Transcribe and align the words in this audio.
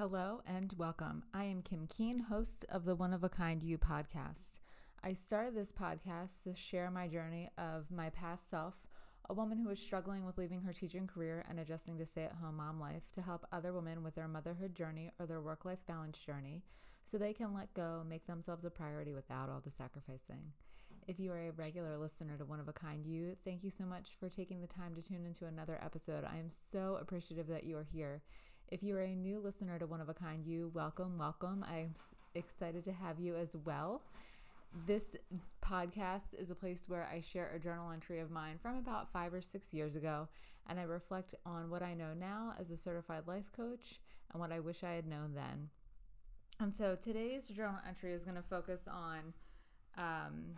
Hello 0.00 0.40
and 0.46 0.72
welcome. 0.78 1.24
I 1.34 1.44
am 1.44 1.60
Kim 1.60 1.86
Keen, 1.86 2.20
host 2.20 2.64
of 2.70 2.86
the 2.86 2.94
One 2.94 3.12
of 3.12 3.22
a 3.22 3.28
Kind 3.28 3.62
You 3.62 3.76
podcast. 3.76 4.52
I 5.04 5.12
started 5.12 5.54
this 5.54 5.72
podcast 5.72 6.42
to 6.44 6.54
share 6.54 6.90
my 6.90 7.06
journey 7.06 7.50
of 7.58 7.90
my 7.90 8.08
past 8.08 8.48
self, 8.48 8.72
a 9.28 9.34
woman 9.34 9.58
who 9.58 9.68
was 9.68 9.78
struggling 9.78 10.24
with 10.24 10.38
leaving 10.38 10.62
her 10.62 10.72
teaching 10.72 11.06
career 11.06 11.44
and 11.50 11.60
adjusting 11.60 11.98
to 11.98 12.06
stay 12.06 12.22
at 12.22 12.32
home 12.32 12.56
mom 12.56 12.80
life, 12.80 13.02
to 13.14 13.20
help 13.20 13.46
other 13.52 13.74
women 13.74 14.02
with 14.02 14.14
their 14.14 14.26
motherhood 14.26 14.74
journey 14.74 15.10
or 15.18 15.26
their 15.26 15.42
work 15.42 15.66
life 15.66 15.80
balance 15.86 16.18
journey 16.18 16.62
so 17.04 17.18
they 17.18 17.34
can 17.34 17.52
let 17.52 17.74
go, 17.74 18.02
make 18.08 18.26
themselves 18.26 18.64
a 18.64 18.70
priority 18.70 19.12
without 19.12 19.50
all 19.50 19.60
the 19.62 19.70
sacrificing. 19.70 20.54
If 21.08 21.20
you 21.20 21.30
are 21.30 21.48
a 21.48 21.52
regular 21.52 21.98
listener 21.98 22.38
to 22.38 22.46
One 22.46 22.60
of 22.60 22.68
a 22.68 22.72
Kind 22.72 23.04
You, 23.04 23.36
thank 23.44 23.62
you 23.62 23.70
so 23.70 23.84
much 23.84 24.12
for 24.18 24.30
taking 24.30 24.62
the 24.62 24.66
time 24.66 24.94
to 24.94 25.02
tune 25.02 25.26
into 25.26 25.44
another 25.44 25.78
episode. 25.84 26.24
I 26.24 26.38
am 26.38 26.48
so 26.50 26.96
appreciative 26.98 27.48
that 27.48 27.64
you 27.64 27.76
are 27.76 27.86
here. 27.92 28.22
If 28.70 28.84
you 28.84 28.96
are 28.96 29.02
a 29.02 29.16
new 29.16 29.40
listener 29.40 29.80
to 29.80 29.86
One 29.88 30.00
of 30.00 30.08
a 30.08 30.14
Kind 30.14 30.46
You, 30.46 30.70
welcome, 30.72 31.18
welcome. 31.18 31.64
I'm 31.68 31.92
excited 32.36 32.84
to 32.84 32.92
have 32.92 33.18
you 33.18 33.34
as 33.34 33.56
well. 33.64 34.02
This 34.86 35.16
podcast 35.60 36.34
is 36.38 36.50
a 36.50 36.54
place 36.54 36.84
where 36.86 37.02
I 37.12 37.20
share 37.20 37.50
a 37.52 37.58
journal 37.58 37.90
entry 37.90 38.20
of 38.20 38.30
mine 38.30 38.60
from 38.62 38.76
about 38.76 39.12
five 39.12 39.34
or 39.34 39.40
six 39.40 39.74
years 39.74 39.96
ago, 39.96 40.28
and 40.68 40.78
I 40.78 40.84
reflect 40.84 41.34
on 41.44 41.68
what 41.68 41.82
I 41.82 41.94
know 41.94 42.14
now 42.14 42.54
as 42.60 42.70
a 42.70 42.76
certified 42.76 43.26
life 43.26 43.50
coach 43.56 43.98
and 44.30 44.40
what 44.40 44.52
I 44.52 44.60
wish 44.60 44.84
I 44.84 44.92
had 44.92 45.08
known 45.08 45.34
then. 45.34 45.70
And 46.60 46.72
so 46.72 46.94
today's 46.94 47.48
journal 47.48 47.80
entry 47.88 48.12
is 48.12 48.22
going 48.22 48.36
to 48.36 48.42
focus 48.42 48.86
on 48.86 49.34
um, 49.98 50.54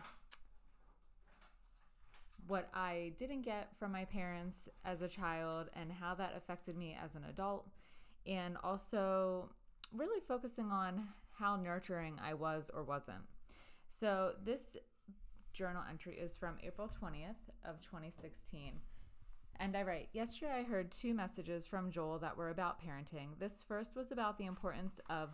what 2.45 2.69
I 2.75 3.13
didn't 3.17 3.41
get 3.41 3.69
from 3.79 3.91
my 3.91 4.05
parents 4.05 4.69
as 4.85 5.01
a 5.01 5.07
child 5.07 5.69
and 5.73 5.91
how 5.91 6.13
that 6.13 6.35
affected 6.37 6.77
me 6.77 6.95
as 7.03 7.15
an 7.15 7.23
adult, 7.27 7.67
and 8.27 8.57
also 8.63 9.49
really 9.93 10.21
focusing 10.27 10.71
on 10.71 11.07
how 11.37 11.55
nurturing 11.55 12.19
I 12.23 12.33
was 12.33 12.69
or 12.73 12.83
wasn't. 12.83 13.23
So 13.89 14.33
this 14.43 14.77
journal 15.53 15.83
entry 15.89 16.15
is 16.15 16.37
from 16.37 16.57
April 16.63 16.87
20th 16.87 17.35
of 17.63 17.81
2016. 17.81 18.73
And 19.59 19.77
I 19.77 19.83
write, 19.83 20.09
yesterday 20.13 20.51
I 20.51 20.63
heard 20.63 20.91
two 20.91 21.13
messages 21.13 21.67
from 21.67 21.91
Joel 21.91 22.17
that 22.19 22.35
were 22.35 22.49
about 22.49 22.81
parenting. 22.81 23.39
This 23.39 23.63
first 23.63 23.95
was 23.95 24.11
about 24.11 24.37
the 24.37 24.47
importance 24.47 24.99
of 25.09 25.29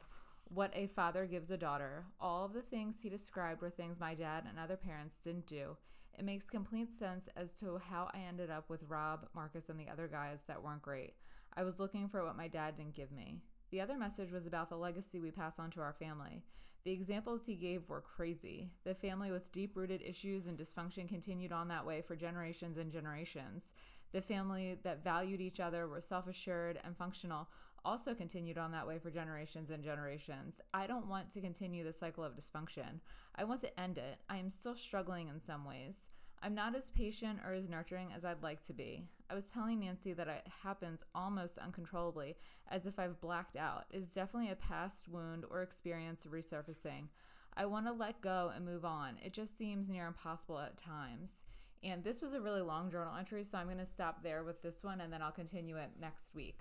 what 0.49 0.71
a 0.75 0.87
father 0.87 1.25
gives 1.25 1.51
a 1.51 1.57
daughter. 1.57 2.05
All 2.19 2.45
of 2.45 2.53
the 2.53 2.61
things 2.61 2.97
he 3.01 3.09
described 3.09 3.61
were 3.61 3.69
things 3.69 3.99
my 3.99 4.13
dad 4.15 4.43
and 4.47 4.59
other 4.59 4.75
parents 4.75 5.17
didn't 5.23 5.47
do. 5.47 5.77
It 6.19 6.25
makes 6.25 6.49
complete 6.49 6.91
sense 6.91 7.29
as 7.37 7.53
to 7.55 7.79
how 7.89 8.09
I 8.13 8.19
ended 8.27 8.49
up 8.49 8.69
with 8.69 8.83
Rob, 8.89 9.29
Marcus, 9.33 9.69
and 9.69 9.79
the 9.79 9.87
other 9.87 10.09
guys 10.09 10.39
that 10.47 10.61
weren't 10.61 10.81
great. 10.81 11.13
I 11.55 11.63
was 11.63 11.79
looking 11.79 12.09
for 12.09 12.25
what 12.25 12.35
my 12.35 12.49
dad 12.49 12.75
didn't 12.75 12.95
give 12.95 13.09
me. 13.13 13.37
The 13.71 13.79
other 13.79 13.97
message 13.97 14.33
was 14.33 14.45
about 14.45 14.69
the 14.69 14.75
legacy 14.75 15.21
we 15.21 15.31
pass 15.31 15.59
on 15.59 15.71
to 15.71 15.79
our 15.79 15.93
family. 15.93 16.43
The 16.83 16.91
examples 16.91 17.45
he 17.45 17.55
gave 17.55 17.87
were 17.87 18.01
crazy. 18.01 18.69
The 18.83 18.95
family 18.95 19.31
with 19.31 19.53
deep 19.53 19.77
rooted 19.77 20.01
issues 20.01 20.45
and 20.45 20.57
dysfunction 20.57 21.07
continued 21.07 21.53
on 21.53 21.69
that 21.69 21.85
way 21.85 22.01
for 22.01 22.17
generations 22.17 22.77
and 22.77 22.91
generations. 22.91 23.71
The 24.11 24.21
family 24.21 24.77
that 24.83 25.05
valued 25.05 25.39
each 25.39 25.61
other, 25.61 25.87
were 25.87 26.01
self 26.01 26.27
assured, 26.27 26.81
and 26.83 26.97
functional 26.97 27.47
also 27.85 28.13
continued 28.13 28.57
on 28.57 28.71
that 28.71 28.87
way 28.87 28.99
for 28.99 29.09
generations 29.09 29.69
and 29.69 29.83
generations. 29.83 30.61
I 30.73 30.87
don't 30.87 31.07
want 31.07 31.31
to 31.31 31.41
continue 31.41 31.83
the 31.83 31.93
cycle 31.93 32.23
of 32.23 32.35
dysfunction. 32.35 32.99
I 33.35 33.43
want 33.43 33.61
to 33.61 33.79
end 33.79 33.97
it. 33.97 34.17
I 34.29 34.37
am 34.37 34.49
still 34.49 34.75
struggling 34.75 35.27
in 35.27 35.39
some 35.39 35.65
ways. 35.65 36.09
I'm 36.41 36.55
not 36.55 36.75
as 36.75 36.89
patient 36.89 37.39
or 37.45 37.53
as 37.53 37.67
nurturing 37.67 38.13
as 38.15 38.23
I'd 38.23 38.41
like 38.41 38.65
to 38.67 38.73
be. 38.73 39.03
I 39.29 39.35
was 39.35 39.47
telling 39.47 39.81
Nancy 39.81 40.13
that 40.13 40.27
it 40.27 40.47
happens 40.63 41.03
almost 41.13 41.57
uncontrollably, 41.57 42.37
as 42.69 42.85
if 42.85 42.97
I've 42.97 43.19
blacked 43.19 43.57
out. 43.57 43.85
It's 43.91 44.13
definitely 44.13 44.51
a 44.51 44.55
past 44.55 45.09
wound 45.09 45.43
or 45.49 45.61
experience 45.61 46.25
resurfacing. 46.29 47.09
I 47.55 47.65
want 47.65 47.87
to 47.87 47.91
let 47.91 48.21
go 48.21 48.51
and 48.55 48.65
move 48.65 48.85
on. 48.85 49.17
It 49.23 49.33
just 49.33 49.57
seems 49.57 49.89
near 49.89 50.07
impossible 50.07 50.59
at 50.59 50.77
times. 50.77 51.41
And 51.83 52.03
this 52.03 52.21
was 52.21 52.33
a 52.33 52.41
really 52.41 52.61
long 52.61 52.89
journal 52.89 53.15
entry, 53.17 53.43
so 53.43 53.57
I'm 53.57 53.67
going 53.67 53.77
to 53.77 53.85
stop 53.85 54.23
there 54.23 54.43
with 54.43 54.61
this 54.61 54.83
one 54.83 55.01
and 55.01 55.11
then 55.11 55.21
I'll 55.21 55.31
continue 55.31 55.77
it 55.77 55.91
next 55.99 56.33
week. 56.33 56.59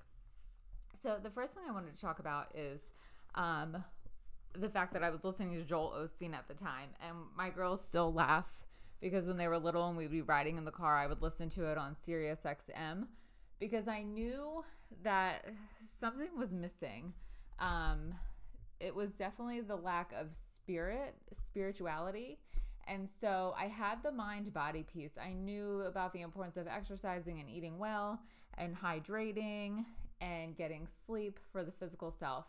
So, 1.01 1.19
the 1.23 1.31
first 1.31 1.55
thing 1.55 1.63
I 1.69 1.73
wanted 1.73 1.95
to 1.95 2.03
talk 2.03 2.19
about 2.19 2.49
is 2.57 2.81
um, 3.37 3.85
the 4.55 4.69
fact 4.69 4.93
that 4.95 5.05
I 5.05 5.11
was 5.11 5.23
listening 5.23 5.55
to 5.55 5.63
Joel 5.63 5.95
Osteen 5.97 6.35
at 6.35 6.49
the 6.49 6.55
time, 6.55 6.89
and 7.07 7.17
my 7.37 7.51
girls 7.51 7.81
still 7.81 8.13
laugh 8.13 8.65
because 9.01 9.27
when 9.27 9.37
they 9.37 9.47
were 9.47 9.59
little 9.59 9.87
and 9.89 9.97
we'd 9.97 10.11
be 10.11 10.23
riding 10.23 10.59
in 10.59 10.65
the 10.65 10.73
car, 10.73 10.97
I 10.97 11.07
would 11.07 11.23
listen 11.23 11.49
to 11.51 11.71
it 11.71 11.79
on 11.79 11.95
Sirius 12.05 12.41
XM 12.45 13.07
because 13.61 13.87
I 13.87 14.03
knew 14.03 14.65
that 15.05 15.47
something 16.01 16.37
was 16.37 16.53
missing. 16.53 17.13
Um, 17.61 18.15
it 18.81 18.95
was 18.95 19.15
definitely 19.15 19.61
the 19.61 19.77
lack 19.77 20.13
of 20.19 20.35
spirit, 20.35 21.15
spirituality. 21.33 22.39
And 22.89 23.09
so 23.09 23.55
I 23.57 23.67
had 23.67 24.03
the 24.03 24.11
mind 24.11 24.53
body 24.53 24.83
piece. 24.83 25.13
I 25.23 25.33
knew 25.33 25.83
about 25.83 26.13
the 26.13 26.23
importance 26.23 26.57
of 26.57 26.67
exercising 26.67 27.39
and 27.39 27.49
eating 27.49 27.79
well 27.79 28.21
and 28.57 28.77
hydrating 28.77 29.85
and 30.21 30.57
getting 30.57 30.87
sleep 31.07 31.39
for 31.53 31.63
the 31.63 31.73
physical 31.73 32.11
self. 32.11 32.47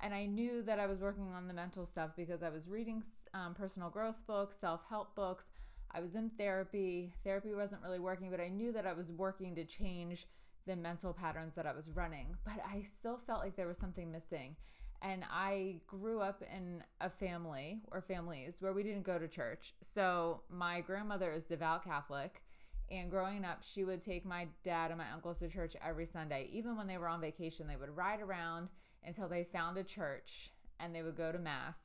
And 0.00 0.14
I 0.14 0.26
knew 0.26 0.62
that 0.62 0.78
I 0.78 0.86
was 0.86 1.00
working 1.00 1.32
on 1.32 1.48
the 1.48 1.54
mental 1.54 1.84
stuff 1.84 2.10
because 2.16 2.42
I 2.42 2.50
was 2.50 2.68
reading 2.68 3.02
um, 3.34 3.54
personal 3.54 3.90
growth 3.90 4.16
books, 4.26 4.56
self 4.56 4.82
help 4.88 5.14
books. 5.14 5.46
I 5.90 6.00
was 6.00 6.14
in 6.14 6.30
therapy. 6.30 7.12
Therapy 7.24 7.54
wasn't 7.54 7.82
really 7.82 7.98
working, 7.98 8.30
but 8.30 8.40
I 8.40 8.48
knew 8.48 8.72
that 8.72 8.86
I 8.86 8.92
was 8.92 9.10
working 9.10 9.54
to 9.56 9.64
change 9.64 10.26
the 10.66 10.76
mental 10.76 11.12
patterns 11.12 11.54
that 11.56 11.66
I 11.66 11.72
was 11.72 11.90
running. 11.90 12.36
But 12.44 12.60
I 12.64 12.82
still 12.82 13.18
felt 13.26 13.40
like 13.40 13.56
there 13.56 13.66
was 13.66 13.78
something 13.78 14.12
missing. 14.12 14.54
And 15.00 15.24
I 15.30 15.76
grew 15.86 16.20
up 16.20 16.42
in 16.42 16.82
a 17.00 17.08
family 17.08 17.80
or 17.90 18.00
families 18.00 18.56
where 18.60 18.72
we 18.72 18.82
didn't 18.82 19.04
go 19.04 19.18
to 19.18 19.28
church. 19.28 19.74
So 19.82 20.42
my 20.50 20.80
grandmother 20.80 21.32
is 21.32 21.44
devout 21.44 21.84
Catholic. 21.84 22.42
And 22.90 23.10
growing 23.10 23.44
up, 23.44 23.62
she 23.62 23.84
would 23.84 24.02
take 24.02 24.24
my 24.24 24.48
dad 24.64 24.90
and 24.90 24.98
my 24.98 25.10
uncles 25.12 25.38
to 25.40 25.48
church 25.48 25.76
every 25.84 26.06
Sunday. 26.06 26.48
Even 26.52 26.76
when 26.76 26.86
they 26.86 26.98
were 26.98 27.08
on 27.08 27.20
vacation, 27.20 27.66
they 27.66 27.76
would 27.76 27.94
ride 27.94 28.20
around 28.20 28.68
until 29.04 29.28
they 29.28 29.44
found 29.44 29.76
a 29.76 29.84
church 29.84 30.50
and 30.80 30.94
they 30.94 31.02
would 31.02 31.16
go 31.16 31.32
to 31.32 31.38
Mass. 31.38 31.76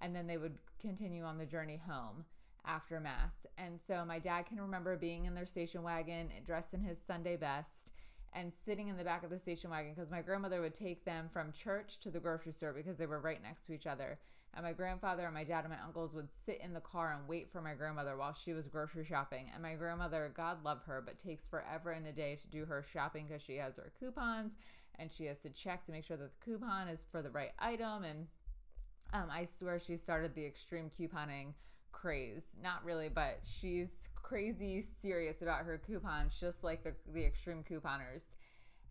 And 0.00 0.14
then 0.14 0.26
they 0.26 0.36
would 0.36 0.58
continue 0.80 1.24
on 1.24 1.38
the 1.38 1.46
journey 1.46 1.80
home 1.88 2.24
after 2.64 3.00
Mass. 3.00 3.46
And 3.56 3.80
so 3.80 4.04
my 4.04 4.18
dad 4.18 4.46
can 4.46 4.60
remember 4.60 4.96
being 4.96 5.26
in 5.26 5.34
their 5.34 5.46
station 5.46 5.82
wagon, 5.82 6.28
dressed 6.44 6.74
in 6.74 6.80
his 6.80 6.98
Sunday 7.04 7.36
best, 7.36 7.91
and 8.34 8.52
sitting 8.64 8.88
in 8.88 8.96
the 8.96 9.04
back 9.04 9.24
of 9.24 9.30
the 9.30 9.38
station 9.38 9.70
wagon 9.70 9.92
because 9.94 10.10
my 10.10 10.22
grandmother 10.22 10.60
would 10.60 10.74
take 10.74 11.04
them 11.04 11.28
from 11.32 11.52
church 11.52 11.98
to 12.00 12.10
the 12.10 12.20
grocery 12.20 12.52
store 12.52 12.72
because 12.72 12.96
they 12.96 13.06
were 13.06 13.20
right 13.20 13.42
next 13.42 13.66
to 13.66 13.72
each 13.72 13.86
other. 13.86 14.18
And 14.54 14.64
my 14.64 14.72
grandfather 14.72 15.24
and 15.24 15.34
my 15.34 15.44
dad 15.44 15.64
and 15.64 15.72
my 15.72 15.82
uncles 15.82 16.12
would 16.12 16.28
sit 16.44 16.60
in 16.62 16.74
the 16.74 16.80
car 16.80 17.16
and 17.18 17.26
wait 17.26 17.50
for 17.50 17.62
my 17.62 17.74
grandmother 17.74 18.16
while 18.16 18.34
she 18.34 18.52
was 18.52 18.66
grocery 18.66 19.04
shopping. 19.04 19.50
And 19.52 19.62
my 19.62 19.74
grandmother, 19.74 20.30
God 20.36 20.62
love 20.62 20.82
her, 20.84 21.02
but 21.04 21.18
takes 21.18 21.46
forever 21.46 21.90
and 21.90 22.06
a 22.06 22.12
day 22.12 22.36
to 22.36 22.46
do 22.48 22.66
her 22.66 22.84
shopping 22.92 23.26
because 23.28 23.42
she 23.42 23.56
has 23.56 23.76
her 23.76 23.92
coupons 23.98 24.56
and 24.98 25.10
she 25.10 25.24
has 25.24 25.38
to 25.40 25.50
check 25.50 25.84
to 25.86 25.92
make 25.92 26.04
sure 26.04 26.18
that 26.18 26.38
the 26.38 26.44
coupon 26.44 26.88
is 26.88 27.06
for 27.10 27.22
the 27.22 27.30
right 27.30 27.52
item. 27.58 28.04
And 28.04 28.26
um, 29.14 29.28
I 29.30 29.46
swear 29.46 29.78
she 29.78 29.96
started 29.96 30.34
the 30.34 30.44
extreme 30.44 30.90
couponing 30.90 31.54
craze. 31.92 32.44
Not 32.62 32.84
really, 32.84 33.08
but 33.08 33.40
she's 33.42 34.10
crazy 34.22 34.84
serious 35.00 35.42
about 35.42 35.64
her 35.64 35.80
coupons, 35.84 36.38
just 36.38 36.64
like 36.64 36.84
the, 36.84 36.94
the 37.12 37.24
extreme 37.24 37.64
couponers. 37.68 38.24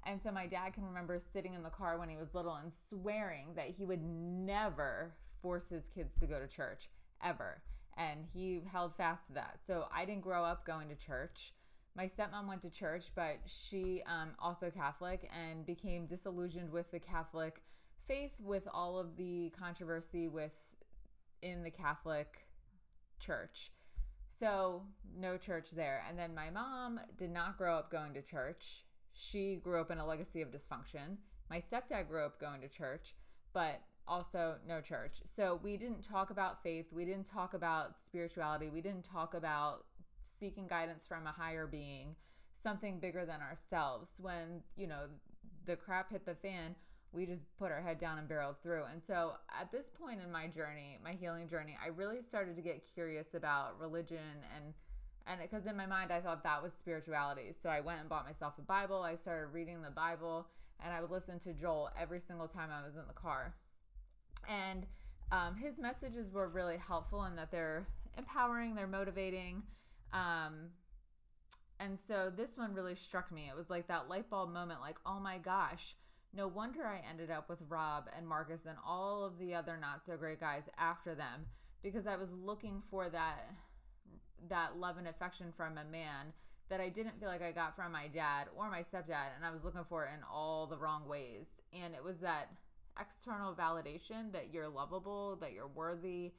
And 0.06 0.22
so 0.22 0.32
my 0.32 0.48
dad 0.48 0.74
can 0.74 0.84
remember 0.84 1.22
sitting 1.34 1.54
in 1.54 1.64
the 1.64 1.70
car 1.70 1.98
when 1.98 2.10
he 2.10 2.18
was 2.18 2.34
little 2.34 2.56
and 2.56 2.72
swearing 2.90 3.48
that 3.56 3.70
he 3.78 3.86
would 3.86 4.02
never 4.04 5.14
force 5.42 5.70
his 5.70 5.90
kids 5.94 6.16
to 6.20 6.26
go 6.26 6.40
to 6.40 6.48
church 6.48 6.90
ever. 7.24 7.62
And 7.98 8.26
he 8.34 8.62
held 8.72 8.96
fast 8.96 9.28
to 9.28 9.34
that. 9.34 9.60
So 9.66 9.86
I 9.96 10.06
didn't 10.06 10.22
grow 10.22 10.44
up 10.44 10.66
going 10.66 10.90
to 10.90 10.96
church. 10.96 11.54
My 11.96 12.08
stepmom 12.08 12.48
went 12.48 12.62
to 12.64 12.70
church, 12.70 13.12
but 13.16 13.38
she 13.46 14.02
um, 14.08 14.30
also 14.40 14.72
Catholic 14.72 15.30
and 15.38 15.66
became 15.66 16.06
disillusioned 16.06 16.72
with 16.72 16.90
the 16.92 17.00
Catholic 17.00 17.62
faith 18.08 18.32
with 18.40 18.68
all 18.74 18.98
of 18.98 19.18
the 19.18 19.52
controversy 19.58 20.28
with 20.28 20.54
in 21.42 21.64
the 21.64 21.70
Catholic 21.70 22.48
church. 23.20 23.72
So, 24.42 24.82
no 25.16 25.38
church 25.38 25.68
there. 25.72 26.04
And 26.10 26.18
then 26.18 26.34
my 26.34 26.50
mom 26.50 27.00
did 27.16 27.30
not 27.30 27.60
grow 27.60 27.78
up 27.78 27.92
going 27.92 28.16
to 28.16 28.24
church. 28.24 28.86
She 29.14 29.58
grew 29.64 29.80
up 29.80 29.92
in 29.92 30.00
a 30.00 30.06
legacy 30.06 30.42
of 30.42 30.50
dysfunction. 30.50 31.18
My 31.48 31.62
stepdad 31.62 32.08
grew 32.08 32.26
up 32.26 32.42
going 32.42 32.62
to 32.62 32.68
church, 32.68 33.14
but 33.54 33.82
also 34.08 34.56
no 34.68 34.82
church. 34.82 35.18
So, 35.36 35.60
we 35.62 35.78
didn't 35.78 36.02
talk 36.02 36.32
about 36.32 36.64
faith. 36.64 36.88
We 36.92 37.06
didn't 37.06 37.28
talk 37.28 37.54
about 37.54 37.96
spirituality. 38.04 38.70
We 38.70 38.82
didn't 38.82 39.06
talk 39.06 39.36
about 39.36 39.86
seeking 40.40 40.66
guidance 40.66 41.06
from 41.06 41.28
a 41.28 41.32
higher 41.32 41.68
being, 41.68 42.16
something 42.64 43.00
bigger 43.00 43.28
than 43.28 43.42
ourselves. 43.42 44.10
When, 44.20 44.64
you 44.76 44.88
know, 44.88 45.04
the 45.68 45.76
crap 45.76 46.12
hit 46.12 46.26
the 46.26 46.34
fan, 46.34 46.74
we 47.14 47.26
just 47.26 47.42
put 47.58 47.72
our 47.72 47.82
head 47.82 48.00
down 48.00 48.18
and 48.18 48.28
barreled 48.28 48.56
through. 48.64 48.84
And 48.92 49.02
so 49.06 49.34
at 49.60 49.72
this 49.72 49.90
point 49.90 50.22
in 50.24 50.32
my 50.32 50.48
journey, 50.48 50.98
my 51.04 51.12
healing 51.12 51.50
journey, 51.50 51.78
I 51.84 51.90
really 51.90 52.22
started 52.22 52.56
to 52.56 52.62
get 52.62 52.88
curious 52.94 53.34
about 53.34 53.80
religion 53.80 54.46
and 54.56 54.74
and 55.28 55.40
because 55.40 55.68
in 55.68 55.78
my 55.78 55.86
mind 55.86 56.12
I 56.12 56.20
thought 56.20 56.44
that 56.44 56.64
was 56.64 56.74
spirituality. 56.74 57.54
So 57.62 57.70
I 57.70 57.80
went 57.80 58.00
and 58.00 58.10
bought 58.10 58.26
myself 58.26 58.54
a 58.58 58.62
Bible. 58.62 59.04
I 59.04 59.16
started 59.16 59.48
reading 59.48 59.82
the 59.82 59.92
Bible 59.92 60.48
and 60.84 60.94
I 60.94 61.02
would 61.02 61.12
listen 61.12 61.38
to 61.40 61.54
Joel 61.54 61.90
every 62.00 62.20
single 62.20 62.48
time 62.48 62.70
I 62.72 62.84
was 62.86 62.96
in 62.96 63.04
the 63.08 63.14
car. 63.14 63.54
And 64.50 64.88
um, 65.32 65.56
his 65.56 65.78
messages 65.78 66.32
were 66.32 66.48
really 66.48 66.78
helpful 66.78 67.26
in 67.26 67.36
that 67.36 67.52
they're 67.52 67.86
empowering, 68.18 68.74
they're 68.74 68.88
motivating. 68.88 69.62
Um, 70.12 70.72
and 71.80 72.00
so 72.00 72.32
this 72.36 72.58
one 72.58 72.74
really 72.74 72.96
struck 72.96 73.32
me. 73.32 73.50
It 73.50 73.56
was 73.56 73.70
like 73.70 73.88
that 73.88 74.10
light 74.10 74.30
bulb 74.30 74.52
moment 74.52 74.82
like, 74.82 74.98
oh 75.06 75.20
my 75.20 75.38
gosh, 75.38 75.96
no 76.34 76.48
wonder 76.48 76.86
I 76.86 77.02
ended 77.10 77.30
up 77.30 77.50
with 77.50 77.60
Rob 77.68 78.06
and 78.16 78.28
Marcus 78.28 78.62
and 78.68 78.78
all 78.86 79.24
of 79.24 79.38
the 79.40 79.54
other 79.54 79.78
not 79.80 80.06
so 80.06 80.18
great 80.18 80.40
guys 80.40 80.64
after 80.78 81.16
them 81.16 81.46
because 81.84 82.08
I 82.08 82.16
was 82.16 82.30
looking 82.32 82.82
for 82.90 83.10
that 83.10 83.50
that 84.50 84.78
love 84.78 84.98
and 84.98 85.08
affection 85.08 85.54
from 85.56 85.78
a 85.78 85.86
man 85.92 86.34
that 86.70 86.80
I 86.80 86.90
didn't 86.90 87.20
feel 87.20 87.28
like 87.28 87.44
I 87.44 87.52
got 87.52 87.76
from 87.76 87.92
my 87.92 88.08
dad 88.08 88.48
or 88.56 88.70
my 88.70 88.82
stepdad 88.82 89.36
and 89.36 89.46
I 89.46 89.52
was 89.52 89.64
looking 89.64 89.84
for 89.88 90.06
it 90.06 90.12
in 90.16 90.24
all 90.32 90.66
the 90.66 90.78
wrong 90.78 91.08
ways. 91.08 91.62
And 91.74 91.94
it 91.94 92.04
was 92.04 92.20
that 92.20 92.50
external 93.00 93.54
validation 93.54 94.32
that 94.32 94.54
you're 94.54 94.70
lovable, 94.70 95.38
that 95.42 95.52
you're 95.52 95.68
worthy, 95.68 96.32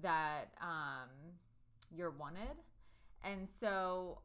that 0.00 0.52
um, 0.60 1.08
you're 1.94 2.10
wanted. 2.10 2.56
And 3.24 3.48
so 3.60 4.20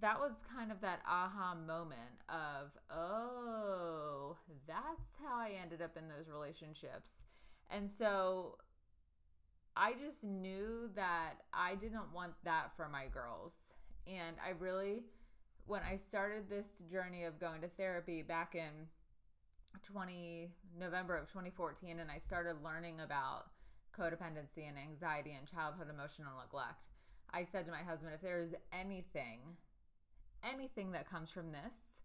that 0.00 0.18
was 0.18 0.32
kind 0.54 0.70
of 0.70 0.80
that 0.80 1.00
aha 1.06 1.54
moment 1.54 2.20
of, 2.28 2.70
oh, 2.90 4.36
that's 4.66 5.12
how 5.22 5.36
I 5.36 5.52
ended 5.62 5.80
up 5.82 5.96
in 5.96 6.08
those 6.08 6.28
relationships. 6.28 7.22
And 7.70 7.90
so 7.90 8.58
I 9.76 9.92
just 9.92 10.22
knew 10.22 10.90
that 10.94 11.34
I 11.52 11.74
didn't 11.74 12.12
want 12.14 12.32
that 12.44 12.72
for 12.76 12.88
my 12.88 13.06
girls. 13.12 13.52
And 14.06 14.36
I 14.44 14.50
really, 14.58 15.02
when 15.66 15.82
I 15.82 15.96
started 15.96 16.48
this 16.48 16.66
journey 16.90 17.24
of 17.24 17.40
going 17.40 17.60
to 17.62 17.68
therapy 17.68 18.22
back 18.22 18.54
in 18.54 18.88
20 19.92 20.50
November 20.78 21.16
of 21.16 21.28
2014 21.28 21.98
and 21.98 22.10
I 22.10 22.18
started 22.18 22.56
learning 22.64 23.00
about 23.00 23.46
codependency 23.98 24.68
and 24.68 24.78
anxiety 24.78 25.32
and 25.38 25.46
childhood 25.46 25.88
emotional 25.90 26.32
neglect. 26.42 26.84
I 27.32 27.44
said 27.44 27.66
to 27.66 27.72
my 27.72 27.82
husband, 27.82 28.12
if 28.14 28.20
there 28.20 28.40
is 28.40 28.54
anything, 28.72 29.40
anything 30.44 30.92
that 30.92 31.10
comes 31.10 31.30
from 31.30 31.52
this, 31.52 31.96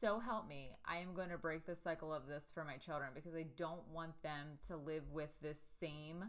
so 0.00 0.20
help 0.20 0.48
me, 0.48 0.76
I 0.84 0.98
am 0.98 1.14
going 1.14 1.30
to 1.30 1.38
break 1.38 1.66
the 1.66 1.74
cycle 1.74 2.12
of 2.14 2.26
this 2.26 2.52
for 2.54 2.64
my 2.64 2.76
children 2.76 3.10
because 3.14 3.34
I 3.34 3.46
don't 3.56 3.86
want 3.92 4.22
them 4.22 4.58
to 4.68 4.76
live 4.76 5.02
with 5.12 5.30
this 5.42 5.58
same 5.80 6.24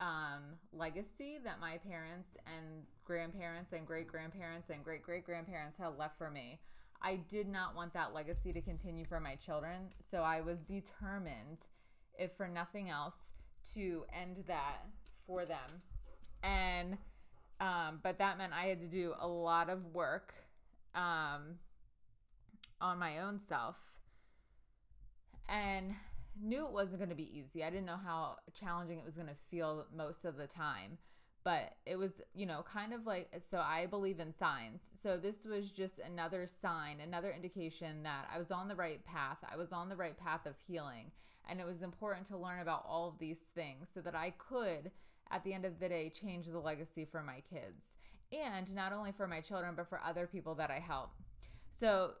um, 0.00 0.56
legacy 0.72 1.38
that 1.44 1.60
my 1.60 1.78
parents 1.78 2.28
and 2.46 2.84
grandparents 3.04 3.72
and 3.72 3.86
great 3.86 4.06
grandparents 4.06 4.70
and 4.70 4.82
great 4.82 5.02
great 5.02 5.24
grandparents 5.24 5.76
had 5.78 5.98
left 5.98 6.18
for 6.18 6.30
me. 6.30 6.60
I 7.02 7.16
did 7.16 7.48
not 7.48 7.74
want 7.74 7.94
that 7.94 8.12
legacy 8.12 8.52
to 8.52 8.60
continue 8.60 9.06
for 9.06 9.20
my 9.20 9.36
children. 9.36 9.88
So 10.10 10.18
I 10.18 10.42
was 10.42 10.58
determined, 10.60 11.60
if 12.18 12.32
for 12.36 12.48
nothing 12.48 12.90
else, 12.90 13.16
to 13.74 14.04
end 14.18 14.44
that 14.46 14.84
for 15.26 15.44
them. 15.46 15.82
And, 16.42 16.98
um, 17.60 18.00
but 18.02 18.18
that 18.18 18.38
meant 18.38 18.52
I 18.52 18.66
had 18.66 18.80
to 18.80 18.86
do 18.86 19.14
a 19.20 19.26
lot 19.26 19.68
of 19.68 19.94
work 19.94 20.34
um, 20.94 21.58
on 22.80 22.98
my 22.98 23.20
own 23.20 23.40
self. 23.48 23.76
And 25.48 25.94
knew 26.40 26.64
it 26.64 26.72
wasn't 26.72 26.98
going 26.98 27.10
to 27.10 27.16
be 27.16 27.36
easy. 27.36 27.64
I 27.64 27.70
didn't 27.70 27.86
know 27.86 27.98
how 28.02 28.36
challenging 28.54 28.98
it 28.98 29.04
was 29.04 29.16
going 29.16 29.26
to 29.26 29.36
feel 29.50 29.86
most 29.94 30.24
of 30.24 30.36
the 30.36 30.46
time 30.46 30.98
but 31.44 31.72
it 31.86 31.96
was 31.96 32.20
you 32.34 32.46
know 32.46 32.64
kind 32.70 32.92
of 32.92 33.06
like 33.06 33.28
so 33.50 33.58
i 33.58 33.86
believe 33.86 34.20
in 34.20 34.32
signs 34.32 34.82
so 35.02 35.16
this 35.16 35.44
was 35.44 35.70
just 35.70 35.98
another 35.98 36.46
sign 36.46 37.00
another 37.00 37.30
indication 37.30 38.02
that 38.02 38.28
i 38.34 38.38
was 38.38 38.50
on 38.50 38.68
the 38.68 38.74
right 38.74 39.04
path 39.04 39.38
i 39.50 39.56
was 39.56 39.72
on 39.72 39.88
the 39.88 39.96
right 39.96 40.18
path 40.18 40.46
of 40.46 40.54
healing 40.66 41.10
and 41.48 41.60
it 41.60 41.66
was 41.66 41.82
important 41.82 42.26
to 42.26 42.36
learn 42.36 42.60
about 42.60 42.84
all 42.86 43.08
of 43.08 43.18
these 43.18 43.40
things 43.54 43.88
so 43.92 44.00
that 44.00 44.14
i 44.14 44.30
could 44.30 44.90
at 45.30 45.44
the 45.44 45.52
end 45.52 45.64
of 45.64 45.78
the 45.78 45.88
day 45.88 46.10
change 46.10 46.46
the 46.46 46.58
legacy 46.58 47.04
for 47.04 47.22
my 47.22 47.42
kids 47.50 47.96
and 48.32 48.74
not 48.74 48.92
only 48.92 49.12
for 49.12 49.26
my 49.26 49.40
children 49.40 49.74
but 49.76 49.88
for 49.88 50.00
other 50.04 50.26
people 50.26 50.54
that 50.54 50.70
i 50.70 50.78
help 50.78 51.10
so 51.78 52.12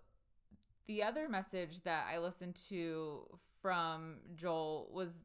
the 0.86 1.02
other 1.02 1.28
message 1.28 1.82
that 1.82 2.06
i 2.12 2.18
listened 2.18 2.56
to 2.68 3.22
from 3.62 4.16
joel 4.34 4.90
was 4.92 5.24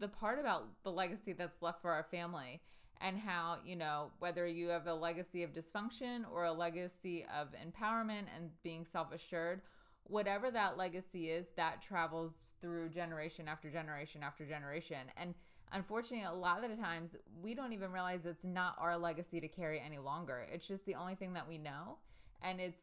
the 0.00 0.08
part 0.08 0.38
about 0.38 0.68
the 0.82 0.90
legacy 0.90 1.32
that's 1.32 1.62
left 1.62 1.80
for 1.80 1.92
our 1.92 2.06
family 2.10 2.60
and 3.00 3.18
how, 3.18 3.58
you 3.64 3.76
know, 3.76 4.10
whether 4.18 4.46
you 4.46 4.68
have 4.68 4.86
a 4.86 4.94
legacy 4.94 5.42
of 5.42 5.52
dysfunction 5.52 6.22
or 6.32 6.44
a 6.44 6.52
legacy 6.52 7.26
of 7.38 7.48
empowerment 7.52 8.24
and 8.34 8.50
being 8.62 8.86
self 8.90 9.12
assured, 9.12 9.60
whatever 10.04 10.50
that 10.50 10.76
legacy 10.76 11.30
is, 11.30 11.46
that 11.56 11.82
travels 11.82 12.32
through 12.60 12.88
generation 12.88 13.48
after 13.48 13.70
generation 13.70 14.22
after 14.22 14.46
generation. 14.46 14.98
And 15.16 15.34
unfortunately, 15.72 16.26
a 16.26 16.32
lot 16.32 16.64
of 16.64 16.70
the 16.70 16.76
times 16.76 17.16
we 17.42 17.54
don't 17.54 17.72
even 17.72 17.92
realize 17.92 18.20
it's 18.24 18.44
not 18.44 18.76
our 18.78 18.96
legacy 18.96 19.40
to 19.40 19.48
carry 19.48 19.80
any 19.80 19.98
longer. 19.98 20.46
It's 20.52 20.66
just 20.66 20.86
the 20.86 20.94
only 20.94 21.14
thing 21.14 21.32
that 21.34 21.48
we 21.48 21.58
know. 21.58 21.98
And 22.42 22.60
it's 22.60 22.80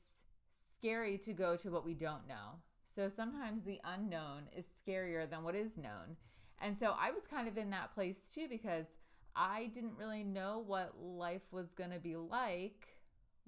scary 0.78 1.18
to 1.20 1.34
go 1.34 1.56
to 1.58 1.70
what 1.70 1.86
we 1.86 1.94
don't 1.94 2.28
know. 2.28 2.60
So 2.94 3.10
sometimes 3.10 3.64
the 3.64 3.80
unknown 3.84 4.44
is 4.56 4.66
scarier 4.66 5.30
than 5.30 5.44
what 5.44 5.56
is 5.56 5.78
known. 5.78 6.18
And 6.62 6.78
so 6.78 6.94
I 7.00 7.12
was 7.12 7.24
kind 7.30 7.48
of 7.48 7.58
in 7.58 7.70
that 7.72 7.94
place 7.94 8.18
too 8.34 8.48
because 8.50 8.86
I 9.36 9.72
didn't 9.74 9.98
really 9.98 10.24
know 10.24 10.64
what 10.66 10.94
life 11.02 11.42
was 11.52 11.74
going 11.74 11.92
to 11.92 12.00
be 12.00 12.16
like 12.16 12.88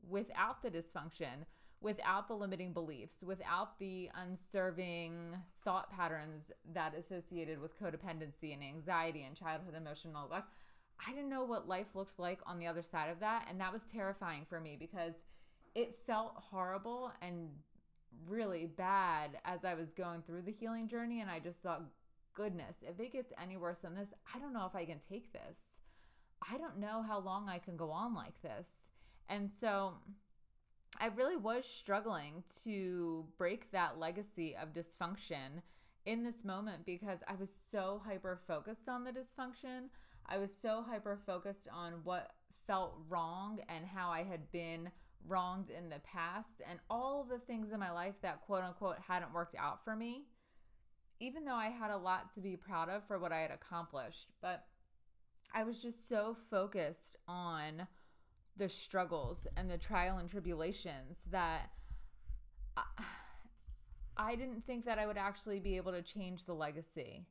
without 0.07 0.61
the 0.61 0.69
dysfunction, 0.69 1.45
without 1.85 2.27
the 2.27 2.33
limiting 2.33 2.73
beliefs, 2.73 3.17
without 3.23 3.77
the 3.77 4.09
unserving 4.15 5.37
thought 5.63 5.95
patterns 5.95 6.51
that 6.73 6.95
associated 6.97 7.61
with 7.61 7.79
codependency 7.79 8.53
and 8.53 8.63
anxiety 8.63 9.23
and 9.23 9.37
childhood 9.37 9.75
emotional 9.77 10.23
neglect. 10.23 10.47
I 11.07 11.11
didn't 11.11 11.29
know 11.29 11.43
what 11.43 11.67
life 11.67 11.93
looked 11.93 12.17
like 12.17 12.39
on 12.47 12.57
the 12.57 12.65
other 12.65 12.81
side 12.81 13.11
of 13.11 13.19
that. 13.19 13.45
And 13.47 13.61
that 13.61 13.71
was 13.71 13.83
terrifying 13.83 14.47
for 14.49 14.59
me 14.59 14.77
because 14.79 15.13
it 15.75 15.93
felt 16.07 16.33
horrible 16.49 17.11
and 17.21 17.49
really 18.27 18.65
bad 18.65 19.37
as 19.45 19.63
I 19.63 19.75
was 19.75 19.91
going 19.91 20.23
through 20.23 20.41
the 20.41 20.51
healing 20.51 20.87
journey. 20.87 21.21
And 21.21 21.29
I 21.29 21.37
just 21.37 21.59
thought, 21.59 21.83
goodness, 22.33 22.77
if 22.81 22.99
it 22.99 23.13
gets 23.13 23.31
any 23.39 23.57
worse 23.57 23.79
than 23.79 23.93
this, 23.93 24.09
I 24.33 24.39
don't 24.39 24.53
know 24.53 24.65
if 24.65 24.75
I 24.75 24.85
can 24.85 24.97
take 25.07 25.31
this. 25.33 25.59
I 26.51 26.57
don't 26.57 26.79
know 26.79 27.03
how 27.07 27.19
long 27.19 27.47
I 27.47 27.59
can 27.59 27.77
go 27.77 27.91
on 27.91 28.15
like 28.15 28.41
this. 28.41 28.69
And 29.29 29.51
so 29.51 29.93
I 30.99 31.07
really 31.07 31.37
was 31.37 31.65
struggling 31.65 32.43
to 32.63 33.25
break 33.37 33.71
that 33.71 33.99
legacy 33.99 34.55
of 34.55 34.73
dysfunction 34.73 35.61
in 36.05 36.23
this 36.23 36.43
moment 36.43 36.85
because 36.85 37.19
I 37.27 37.35
was 37.35 37.49
so 37.71 38.01
hyper 38.05 38.39
focused 38.47 38.87
on 38.87 39.03
the 39.03 39.11
dysfunction. 39.11 39.89
I 40.25 40.37
was 40.37 40.51
so 40.61 40.83
hyper 40.87 41.19
focused 41.25 41.67
on 41.71 41.93
what 42.03 42.31
felt 42.67 42.97
wrong 43.09 43.59
and 43.69 43.85
how 43.85 44.09
I 44.09 44.23
had 44.23 44.51
been 44.51 44.89
wronged 45.27 45.69
in 45.69 45.89
the 45.89 45.99
past 45.99 46.61
and 46.69 46.79
all 46.89 47.23
the 47.23 47.39
things 47.39 47.71
in 47.71 47.79
my 47.79 47.91
life 47.91 48.15
that 48.21 48.45
quote 48.45 48.63
unquote 48.63 48.97
hadn't 49.07 49.33
worked 49.33 49.55
out 49.55 49.83
for 49.83 49.95
me 49.95 50.25
even 51.19 51.45
though 51.45 51.55
I 51.55 51.69
had 51.69 51.91
a 51.91 51.97
lot 51.97 52.33
to 52.33 52.41
be 52.41 52.55
proud 52.55 52.89
of 52.89 53.03
for 53.07 53.19
what 53.19 53.31
I 53.31 53.39
had 53.39 53.51
accomplished, 53.51 54.31
but 54.41 54.65
I 55.53 55.63
was 55.63 55.81
just 55.81 56.09
so 56.09 56.35
focused 56.49 57.15
on 57.27 57.87
the 58.57 58.69
struggles 58.69 59.47
and 59.57 59.69
the 59.69 59.77
trial 59.77 60.17
and 60.17 60.29
tribulations 60.29 61.17
that 61.31 61.71
I, 62.77 62.83
I 64.17 64.35
didn't 64.35 64.65
think 64.65 64.85
that 64.85 64.99
I 64.99 65.05
would 65.05 65.17
actually 65.17 65.59
be 65.59 65.77
able 65.77 65.91
to 65.91 66.01
change 66.01 66.45
the 66.45 66.53
legacy. 66.53 67.25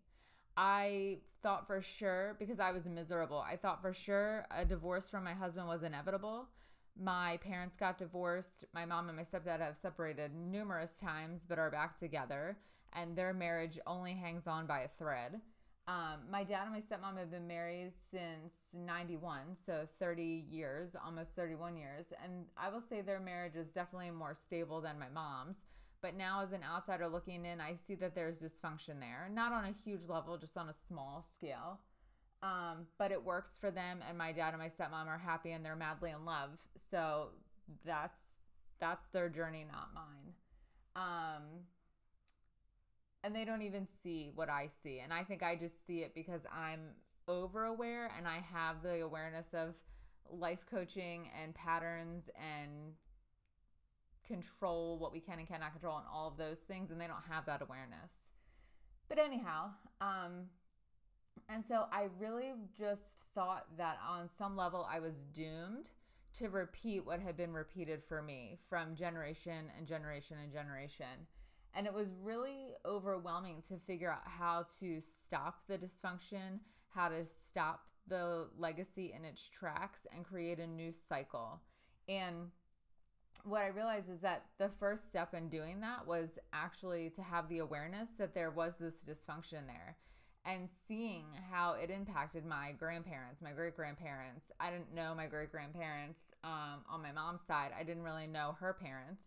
I 0.56 1.18
thought 1.42 1.66
for 1.66 1.82
sure, 1.82 2.36
because 2.38 2.60
I 2.60 2.70
was 2.72 2.84
miserable, 2.84 3.38
I 3.38 3.56
thought 3.56 3.82
for 3.82 3.92
sure 3.92 4.46
a 4.50 4.64
divorce 4.64 5.10
from 5.10 5.24
my 5.24 5.34
husband 5.34 5.66
was 5.66 5.82
inevitable. 5.82 6.48
My 6.96 7.38
parents 7.38 7.76
got 7.76 7.98
divorced. 7.98 8.64
My 8.72 8.84
mom 8.84 9.08
and 9.08 9.16
my 9.16 9.24
stepdad 9.24 9.60
have 9.60 9.76
separated 9.76 10.32
numerous 10.34 10.98
times 11.00 11.44
but 11.48 11.58
are 11.58 11.70
back 11.70 11.98
together 11.98 12.56
and 12.92 13.16
their 13.16 13.34
marriage 13.34 13.78
only 13.86 14.14
hangs 14.14 14.46
on 14.46 14.66
by 14.66 14.80
a 14.80 14.88
thread. 14.96 15.40
Um, 15.86 16.20
my 16.30 16.44
dad 16.44 16.62
and 16.64 16.72
my 16.72 16.80
stepmom 16.80 17.18
have 17.18 17.30
been 17.30 17.46
married 17.46 17.92
since 18.10 18.54
91, 18.72 19.54
so 19.66 19.86
30 19.98 20.46
years, 20.48 20.90
almost 21.04 21.30
31 21.36 21.76
years. 21.76 22.06
And 22.22 22.46
I 22.56 22.70
will 22.70 22.80
say 22.80 23.02
their 23.02 23.20
marriage 23.20 23.54
is 23.54 23.68
definitely 23.68 24.10
more 24.10 24.34
stable 24.34 24.80
than 24.80 24.98
my 24.98 25.08
mom's. 25.12 25.62
But 26.00 26.16
now, 26.16 26.42
as 26.42 26.52
an 26.52 26.60
outsider 26.62 27.08
looking 27.08 27.44
in, 27.44 27.60
I 27.60 27.74
see 27.74 27.94
that 27.96 28.14
there's 28.14 28.38
dysfunction 28.38 29.00
there. 29.00 29.28
Not 29.32 29.52
on 29.52 29.64
a 29.64 29.74
huge 29.84 30.06
level, 30.08 30.36
just 30.36 30.56
on 30.56 30.68
a 30.68 30.74
small 30.86 31.26
scale. 31.34 31.80
Um, 32.42 32.86
but 32.98 33.10
it 33.10 33.24
works 33.24 33.50
for 33.58 33.70
them, 33.70 34.00
and 34.06 34.18
my 34.18 34.32
dad 34.32 34.52
and 34.52 34.58
my 34.58 34.68
stepmom 34.68 35.06
are 35.06 35.16
happy 35.16 35.52
and 35.52 35.64
they're 35.64 35.76
madly 35.76 36.10
in 36.10 36.26
love. 36.26 36.50
So 36.90 37.28
that's 37.86 38.18
that's 38.80 39.06
their 39.08 39.30
journey, 39.30 39.64
not 39.70 39.94
mine. 39.94 40.34
Um, 40.94 41.42
and 43.24 43.34
they 43.34 43.44
don't 43.46 43.62
even 43.62 43.88
see 44.02 44.30
what 44.34 44.50
I 44.50 44.68
see. 44.82 45.00
And 45.00 45.12
I 45.12 45.24
think 45.24 45.42
I 45.42 45.56
just 45.56 45.86
see 45.86 46.00
it 46.00 46.14
because 46.14 46.42
I'm 46.52 46.80
over 47.26 47.64
aware 47.64 48.10
and 48.16 48.28
I 48.28 48.44
have 48.52 48.82
the 48.82 49.00
awareness 49.00 49.46
of 49.54 49.74
life 50.30 50.66
coaching 50.70 51.30
and 51.42 51.54
patterns 51.54 52.28
and 52.36 52.92
control 54.26 54.98
what 54.98 55.12
we 55.12 55.20
can 55.20 55.38
and 55.38 55.48
cannot 55.48 55.72
control 55.72 55.96
and 55.96 56.06
all 56.12 56.28
of 56.28 56.36
those 56.36 56.58
things 56.58 56.90
and 56.90 57.00
they 57.00 57.06
don't 57.06 57.24
have 57.28 57.44
that 57.46 57.60
awareness 57.60 58.10
but 59.08 59.18
anyhow 59.18 59.68
um 60.00 60.44
and 61.50 61.62
so 61.68 61.84
i 61.92 62.08
really 62.18 62.52
just 62.76 63.02
thought 63.34 63.66
that 63.76 63.98
on 64.08 64.26
some 64.38 64.56
level 64.56 64.88
i 64.90 64.98
was 64.98 65.12
doomed 65.34 65.88
to 66.32 66.48
repeat 66.48 67.04
what 67.04 67.20
had 67.20 67.36
been 67.36 67.52
repeated 67.52 68.02
for 68.08 68.22
me 68.22 68.58
from 68.70 68.96
generation 68.96 69.66
and 69.76 69.86
generation 69.86 70.38
and 70.42 70.50
generation 70.50 71.26
and 71.74 71.86
it 71.86 71.92
was 71.92 72.08
really 72.22 72.68
overwhelming 72.86 73.62
to 73.68 73.74
figure 73.86 74.10
out 74.10 74.22
how 74.24 74.64
to 74.80 75.00
stop 75.00 75.62
the 75.68 75.78
dysfunction 75.78 76.58
how 76.94 77.08
to 77.08 77.24
stop 77.48 77.84
the 78.06 78.48
legacy 78.58 79.12
in 79.16 79.24
its 79.24 79.48
tracks 79.48 80.06
and 80.14 80.24
create 80.24 80.58
a 80.58 80.66
new 80.66 80.92
cycle 81.08 81.60
and 82.08 82.50
what 83.42 83.62
I 83.62 83.66
realized 83.68 84.08
is 84.08 84.20
that 84.20 84.44
the 84.58 84.70
first 84.80 85.06
step 85.06 85.34
in 85.34 85.48
doing 85.48 85.80
that 85.80 86.06
was 86.06 86.38
actually 86.52 87.10
to 87.10 87.22
have 87.22 87.48
the 87.48 87.58
awareness 87.58 88.08
that 88.18 88.34
there 88.34 88.50
was 88.50 88.74
this 88.78 89.04
dysfunction 89.06 89.66
there 89.66 89.96
and 90.46 90.68
seeing 90.86 91.24
how 91.50 91.72
it 91.72 91.90
impacted 91.90 92.44
my 92.44 92.72
grandparents, 92.78 93.40
my 93.40 93.52
great 93.52 93.76
grandparents. 93.76 94.52
I 94.60 94.70
didn't 94.70 94.94
know 94.94 95.14
my 95.14 95.26
great 95.26 95.50
grandparents 95.50 96.20
um, 96.42 96.84
on 96.90 97.02
my 97.02 97.12
mom's 97.12 97.42
side, 97.42 97.70
I 97.78 97.82
didn't 97.82 98.02
really 98.02 98.26
know 98.26 98.56
her 98.60 98.74
parents. 98.74 99.22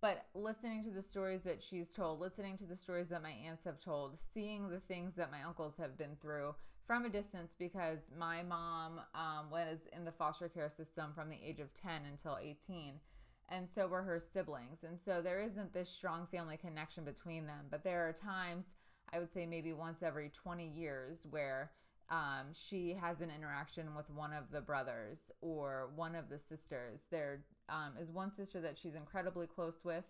But 0.00 0.26
listening 0.34 0.84
to 0.84 0.90
the 0.90 1.02
stories 1.02 1.42
that 1.42 1.62
she's 1.62 1.88
told, 1.92 2.20
listening 2.20 2.56
to 2.58 2.64
the 2.64 2.76
stories 2.76 3.08
that 3.08 3.22
my 3.22 3.30
aunts 3.30 3.64
have 3.64 3.80
told, 3.80 4.18
seeing 4.18 4.68
the 4.68 4.80
things 4.80 5.14
that 5.16 5.30
my 5.30 5.42
uncles 5.42 5.74
have 5.78 5.96
been 5.96 6.16
through 6.20 6.54
from 6.86 7.04
a 7.04 7.08
distance 7.08 7.52
because 7.58 8.10
my 8.16 8.42
mom 8.42 9.00
um, 9.14 9.50
was 9.50 9.88
in 9.96 10.04
the 10.04 10.12
foster 10.12 10.48
care 10.48 10.70
system 10.70 11.12
from 11.14 11.30
the 11.30 11.38
age 11.44 11.58
of 11.58 11.74
10 11.74 12.02
until 12.10 12.38
18 12.40 13.00
and 13.48 13.68
so 13.68 13.86
were 13.86 14.02
her 14.02 14.20
siblings. 14.20 14.82
And 14.82 14.98
so 14.98 15.22
there 15.22 15.40
isn't 15.40 15.72
this 15.72 15.88
strong 15.88 16.26
family 16.26 16.56
connection 16.56 17.04
between 17.04 17.46
them. 17.46 17.66
But 17.70 17.84
there 17.84 18.08
are 18.08 18.12
times, 18.12 18.66
I 19.12 19.18
would 19.18 19.32
say 19.32 19.46
maybe 19.46 19.72
once 19.72 20.02
every 20.02 20.30
20 20.30 20.66
years, 20.66 21.18
where 21.30 21.70
um, 22.10 22.46
she 22.52 22.94
has 23.00 23.20
an 23.20 23.30
interaction 23.36 23.94
with 23.94 24.10
one 24.10 24.32
of 24.32 24.50
the 24.50 24.60
brothers 24.60 25.30
or 25.40 25.90
one 25.94 26.14
of 26.14 26.28
the 26.28 26.38
sisters. 26.38 27.02
There 27.10 27.40
um, 27.68 27.92
is 28.00 28.10
one 28.10 28.30
sister 28.30 28.60
that 28.60 28.78
she's 28.78 28.94
incredibly 28.94 29.46
close 29.46 29.84
with 29.84 30.04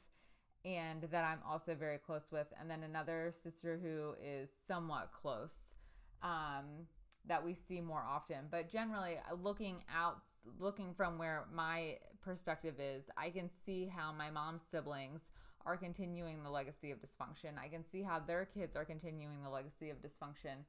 and 0.64 1.02
that 1.12 1.24
I'm 1.24 1.38
also 1.48 1.76
very 1.76 1.98
close 1.98 2.32
with, 2.32 2.48
and 2.60 2.68
then 2.68 2.82
another 2.82 3.32
sister 3.32 3.78
who 3.80 4.14
is 4.20 4.50
somewhat 4.66 5.10
close. 5.12 5.74
Um, 6.22 6.88
that 7.28 7.44
we 7.44 7.54
see 7.54 7.80
more 7.80 8.04
often. 8.08 8.46
But 8.50 8.70
generally, 8.70 9.16
uh, 9.30 9.34
looking 9.34 9.82
out, 9.94 10.22
looking 10.58 10.94
from 10.94 11.18
where 11.18 11.44
my 11.52 11.98
perspective 12.22 12.74
is, 12.78 13.04
I 13.16 13.30
can 13.30 13.50
see 13.64 13.86
how 13.86 14.12
my 14.12 14.30
mom's 14.30 14.62
siblings 14.70 15.22
are 15.64 15.76
continuing 15.76 16.42
the 16.42 16.50
legacy 16.50 16.92
of 16.92 16.98
dysfunction. 16.98 17.58
I 17.60 17.68
can 17.68 17.84
see 17.84 18.02
how 18.02 18.20
their 18.20 18.44
kids 18.44 18.76
are 18.76 18.84
continuing 18.84 19.42
the 19.42 19.50
legacy 19.50 19.90
of 19.90 19.96
dysfunction. 19.98 20.64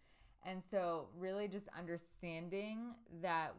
And 0.46 0.62
so, 0.72 1.08
really, 1.18 1.48
just 1.48 1.68
understanding 1.78 2.94
that 3.22 3.54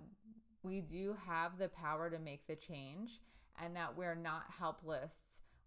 we 0.62 0.81
do 0.81 1.17
have 1.27 1.59
the 1.59 1.69
power 1.69 2.11
to 2.11 2.19
make 2.19 2.47
the 2.47 2.57
change 2.57 3.21
and 3.62 3.75
that 3.77 3.97
we're 3.97 4.15
not 4.15 4.45
helpless 4.59 5.12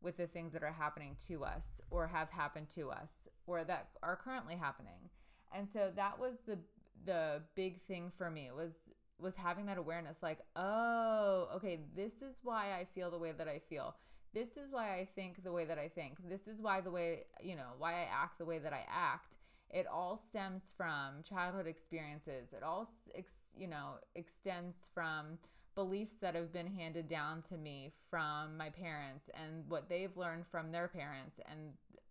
with 0.01 0.17
the 0.17 0.27
things 0.27 0.53
that 0.53 0.63
are 0.63 0.71
happening 0.71 1.15
to 1.27 1.43
us 1.43 1.79
or 1.89 2.07
have 2.07 2.29
happened 2.29 2.69
to 2.69 2.89
us 2.89 3.27
or 3.45 3.63
that 3.63 3.89
are 4.01 4.15
currently 4.15 4.55
happening. 4.55 5.09
And 5.55 5.67
so 5.71 5.91
that 5.95 6.19
was 6.19 6.37
the 6.47 6.57
the 7.05 7.41
big 7.55 7.81
thing 7.87 8.11
for 8.15 8.29
me 8.29 8.51
was 8.55 8.73
was 9.17 9.35
having 9.35 9.65
that 9.65 9.77
awareness 9.77 10.17
like 10.21 10.39
oh 10.55 11.47
okay 11.55 11.79
this 11.95 12.13
is 12.21 12.35
why 12.43 12.73
i 12.73 12.85
feel 12.93 13.09
the 13.09 13.17
way 13.17 13.31
that 13.31 13.47
i 13.47 13.59
feel. 13.69 13.95
This 14.33 14.51
is 14.51 14.71
why 14.71 14.95
i 14.95 15.07
think 15.15 15.43
the 15.43 15.51
way 15.51 15.65
that 15.65 15.77
i 15.77 15.87
think. 15.87 16.17
This 16.29 16.47
is 16.47 16.61
why 16.61 16.81
the 16.81 16.91
way 16.91 17.25
you 17.41 17.55
know 17.55 17.71
why 17.77 17.93
i 17.93 18.07
act 18.11 18.37
the 18.37 18.45
way 18.45 18.59
that 18.59 18.73
i 18.73 18.85
act 18.89 19.35
it 19.73 19.87
all 19.87 20.17
stems 20.29 20.73
from 20.75 21.23
childhood 21.27 21.67
experiences 21.67 22.53
it 22.53 22.63
all 22.63 22.89
ex, 23.15 23.31
you 23.57 23.67
know 23.67 23.95
extends 24.15 24.75
from 24.93 25.37
beliefs 25.75 26.15
that 26.21 26.35
have 26.35 26.51
been 26.51 26.67
handed 26.67 27.07
down 27.07 27.41
to 27.41 27.57
me 27.57 27.91
from 28.09 28.57
my 28.57 28.69
parents 28.69 29.29
and 29.33 29.63
what 29.69 29.87
they've 29.87 30.15
learned 30.17 30.45
from 30.51 30.71
their 30.71 30.87
parents 30.87 31.39
and 31.49 31.59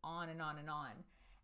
on 0.02 0.30
and 0.30 0.40
on 0.40 0.58
and 0.58 0.70
on 0.70 0.92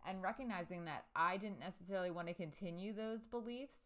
and 0.07 0.23
recognizing 0.23 0.85
that 0.85 1.05
I 1.15 1.37
didn't 1.37 1.59
necessarily 1.59 2.11
want 2.11 2.29
to 2.29 2.35
continue 2.35 2.95
those 2.95 3.27
beliefs. 3.27 3.77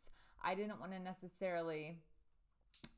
I 0.43 0.55
didn't 0.55 0.79
want 0.79 0.93
to 0.93 0.99
necessarily 0.99 1.97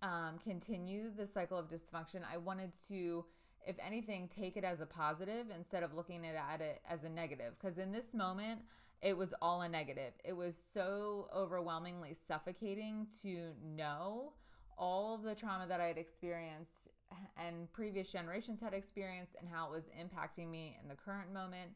um, 0.02 0.38
continue 0.42 1.10
the 1.16 1.26
cycle 1.26 1.58
of 1.58 1.66
dysfunction. 1.68 2.22
I 2.30 2.36
wanted 2.36 2.72
to, 2.88 3.24
if 3.66 3.76
anything, 3.84 4.28
take 4.28 4.56
it 4.56 4.64
as 4.64 4.80
a 4.80 4.86
positive 4.86 5.46
instead 5.56 5.82
of 5.82 5.94
looking 5.94 6.26
at 6.26 6.60
it 6.60 6.82
as 6.88 7.04
a 7.04 7.08
negative. 7.08 7.54
Because 7.60 7.78
in 7.78 7.92
this 7.92 8.12
moment, 8.12 8.60
it 9.02 9.16
was 9.16 9.35
all 9.42 9.62
a 9.62 9.68
negative. 9.68 10.12
It 10.25 10.37
was 10.37 10.54
so 10.73 11.28
overwhelmingly 11.35 12.14
suffocating 12.28 13.09
to 13.23 13.50
know 13.64 14.32
all 14.78 15.14
of 15.14 15.23
the 15.23 15.35
trauma 15.35 15.66
that 15.68 15.80
I 15.80 15.87
had 15.87 15.99
experienced 15.99 16.88
and 17.37 17.71
previous 17.73 18.11
generations 18.11 18.61
had 18.61 18.73
experienced 18.73 19.37
and 19.38 19.49
how 19.49 19.66
it 19.66 19.71
was 19.73 19.85
impacting 20.00 20.49
me 20.50 20.78
in 20.80 20.88
the 20.88 20.94
current 20.94 21.32
moment. 21.32 21.73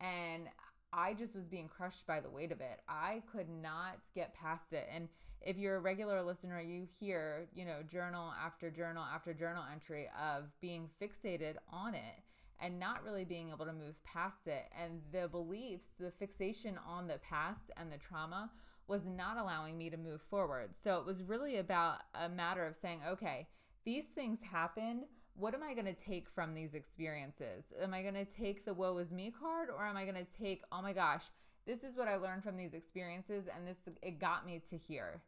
And 0.00 0.48
I 0.92 1.14
just 1.14 1.34
was 1.34 1.46
being 1.46 1.68
crushed 1.68 2.06
by 2.06 2.20
the 2.20 2.28
weight 2.28 2.52
of 2.52 2.60
it. 2.60 2.80
I 2.88 3.22
could 3.32 3.48
not 3.48 3.98
get 4.14 4.34
past 4.34 4.72
it. 4.72 4.88
And 4.92 5.08
if 5.40 5.56
you're 5.56 5.76
a 5.76 5.80
regular 5.80 6.22
listener, 6.22 6.60
you 6.60 6.86
hear, 7.00 7.46
you 7.54 7.64
know, 7.64 7.78
journal 7.90 8.32
after 8.44 8.70
journal 8.70 9.04
after 9.14 9.32
journal 9.32 9.64
entry 9.72 10.08
of 10.20 10.44
being 10.60 10.88
fixated 11.00 11.54
on 11.70 11.94
it 11.94 12.22
and 12.60 12.78
not 12.78 13.04
really 13.04 13.24
being 13.24 13.50
able 13.50 13.66
to 13.66 13.72
move 13.72 14.02
past 14.04 14.46
it. 14.46 14.64
And 14.80 15.00
the 15.12 15.28
beliefs, 15.28 15.88
the 15.98 16.10
fixation 16.10 16.78
on 16.86 17.08
the 17.08 17.18
past 17.18 17.70
and 17.76 17.92
the 17.92 17.98
trauma 17.98 18.50
was 18.86 19.04
not 19.04 19.38
allowing 19.38 19.78
me 19.78 19.90
to 19.90 19.96
move 19.96 20.20
forward. 20.28 20.70
So 20.82 20.98
it 20.98 21.06
was 21.06 21.22
really 21.22 21.56
about 21.56 21.98
a 22.14 22.28
matter 22.28 22.66
of 22.66 22.76
saying, 22.76 23.00
okay, 23.08 23.48
these 23.84 24.04
things 24.14 24.40
happened 24.42 25.04
what 25.36 25.54
am 25.54 25.62
I 25.62 25.74
going 25.74 25.86
to 25.86 25.92
take 25.94 26.28
from 26.28 26.54
these 26.54 26.74
experiences? 26.74 27.72
Am 27.82 27.92
I 27.92 28.02
going 28.02 28.14
to 28.14 28.24
take 28.24 28.64
the 28.64 28.74
woe 28.74 28.96
is 28.98 29.10
me 29.10 29.32
card 29.38 29.68
or 29.68 29.84
am 29.84 29.96
I 29.96 30.04
going 30.04 30.14
to 30.14 30.38
take, 30.38 30.62
oh 30.70 30.80
my 30.80 30.92
gosh, 30.92 31.24
this 31.66 31.82
is 31.82 31.96
what 31.96 32.08
I 32.08 32.16
learned 32.16 32.44
from 32.44 32.56
these 32.56 32.74
experiences 32.74 33.46
and 33.54 33.66
this 33.66 33.78
it 34.02 34.20
got 34.20 34.46
me 34.46 34.62
to 34.70 34.76
here. 34.76 35.22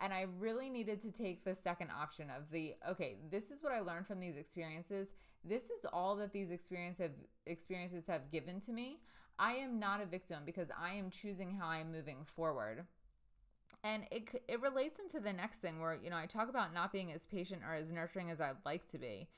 And 0.00 0.12
I 0.12 0.26
really 0.38 0.68
needed 0.68 1.00
to 1.02 1.10
take 1.10 1.44
the 1.44 1.54
second 1.54 1.90
option 1.90 2.28
of 2.30 2.50
the 2.50 2.74
okay, 2.88 3.16
this 3.30 3.44
is 3.44 3.62
what 3.62 3.72
I 3.72 3.80
learned 3.80 4.06
from 4.06 4.20
these 4.20 4.36
experiences. 4.36 5.08
This 5.44 5.64
is 5.64 5.84
all 5.92 6.16
that 6.16 6.32
these 6.32 6.50
experiences 6.50 7.02
have, 7.02 7.10
experiences 7.46 8.04
have 8.08 8.30
given 8.30 8.60
to 8.62 8.72
me. 8.72 9.00
I 9.38 9.52
am 9.54 9.78
not 9.80 10.00
a 10.00 10.06
victim 10.06 10.42
because 10.46 10.68
I 10.78 10.92
am 10.94 11.10
choosing 11.10 11.56
how 11.58 11.66
I'm 11.66 11.90
moving 11.90 12.24
forward 12.36 12.84
and 13.84 14.04
it 14.10 14.42
it 14.48 14.60
relates 14.60 14.98
into 14.98 15.20
the 15.20 15.32
next 15.32 15.58
thing 15.58 15.80
where 15.80 15.98
you 16.02 16.10
know 16.10 16.16
I 16.16 16.26
talk 16.26 16.48
about 16.48 16.72
not 16.72 16.92
being 16.92 17.12
as 17.12 17.26
patient 17.26 17.62
or 17.66 17.74
as 17.74 17.90
nurturing 17.90 18.30
as 18.30 18.40
I'd 18.40 18.56
like 18.64 18.88
to 18.92 18.98
be, 18.98 19.28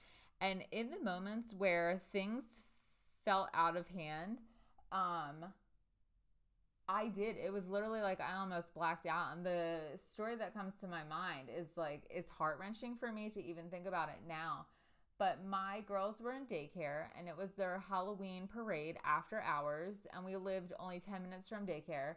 and 0.40 0.64
in 0.70 0.90
the 0.90 1.02
moments 1.02 1.54
where 1.56 2.02
things 2.12 2.44
felt 3.25 3.49
out 3.54 3.76
of 3.76 3.88
hand, 3.88 4.38
um, 4.92 5.46
I 6.88 7.08
did. 7.08 7.37
It 7.42 7.52
was 7.52 7.66
literally 7.66 8.02
like 8.02 8.20
I 8.20 8.37
almost 8.38 8.75
blacked 8.75 9.06
out, 9.06 9.34
and 9.34 9.46
the 9.46 9.78
story 10.12 10.37
that 10.37 10.54
comes 10.54 10.75
to 10.80 10.87
my 10.87 11.04
mind 11.04 11.49
is 11.56 11.68
like 11.76 12.02
it's 12.11 12.30
heart 12.30 12.58
wrenching 12.61 12.96
for 12.96 13.11
me 13.11 13.30
to 13.30 13.42
even 13.42 13.70
think 13.70 13.87
about 13.87 14.08
it 14.11 14.20
now. 14.28 14.66
But 15.18 15.44
my 15.44 15.83
girls 15.87 16.21
were 16.21 16.33
in 16.33 16.47
daycare, 16.47 17.06
and 17.16 17.28
it 17.28 17.37
was 17.37 17.52
their 17.52 17.83
Halloween 17.88 18.49
parade 18.49 18.97
after 19.04 19.40
hours, 19.40 20.06
and 20.12 20.25
we 20.25 20.37
lived 20.37 20.73
only 20.78 21.00
ten 21.00 21.23
minutes 21.23 21.49
from 21.49 21.66
daycare. 21.66 22.16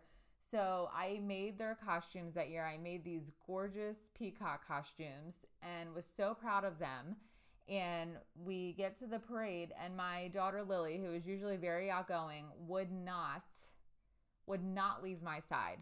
So 0.49 0.89
I 0.95 1.19
made 1.23 1.57
their 1.57 1.77
costumes 1.85 2.33
that 2.35 2.49
year. 2.49 2.65
I 2.65 2.77
made 2.77 3.03
these 3.03 3.31
gorgeous 3.45 3.97
peacock 4.17 4.67
costumes 4.67 5.35
and 5.61 5.93
was 5.93 6.05
so 6.15 6.33
proud 6.33 6.63
of 6.63 6.79
them. 6.79 7.17
And 7.69 8.11
we 8.33 8.73
get 8.73 8.97
to 8.99 9.07
the 9.07 9.19
parade, 9.19 9.73
and 9.83 9.97
my 9.97 10.29
daughter 10.29 10.63
Lily, 10.63 10.99
who 10.99 11.11
is 11.13 11.27
usually 11.27 11.57
very 11.57 11.91
outgoing, 11.91 12.45
would 12.65 12.91
not 12.91 13.43
would 14.45 14.63
not 14.63 15.03
leave 15.03 15.21
my 15.21 15.41
side. 15.41 15.79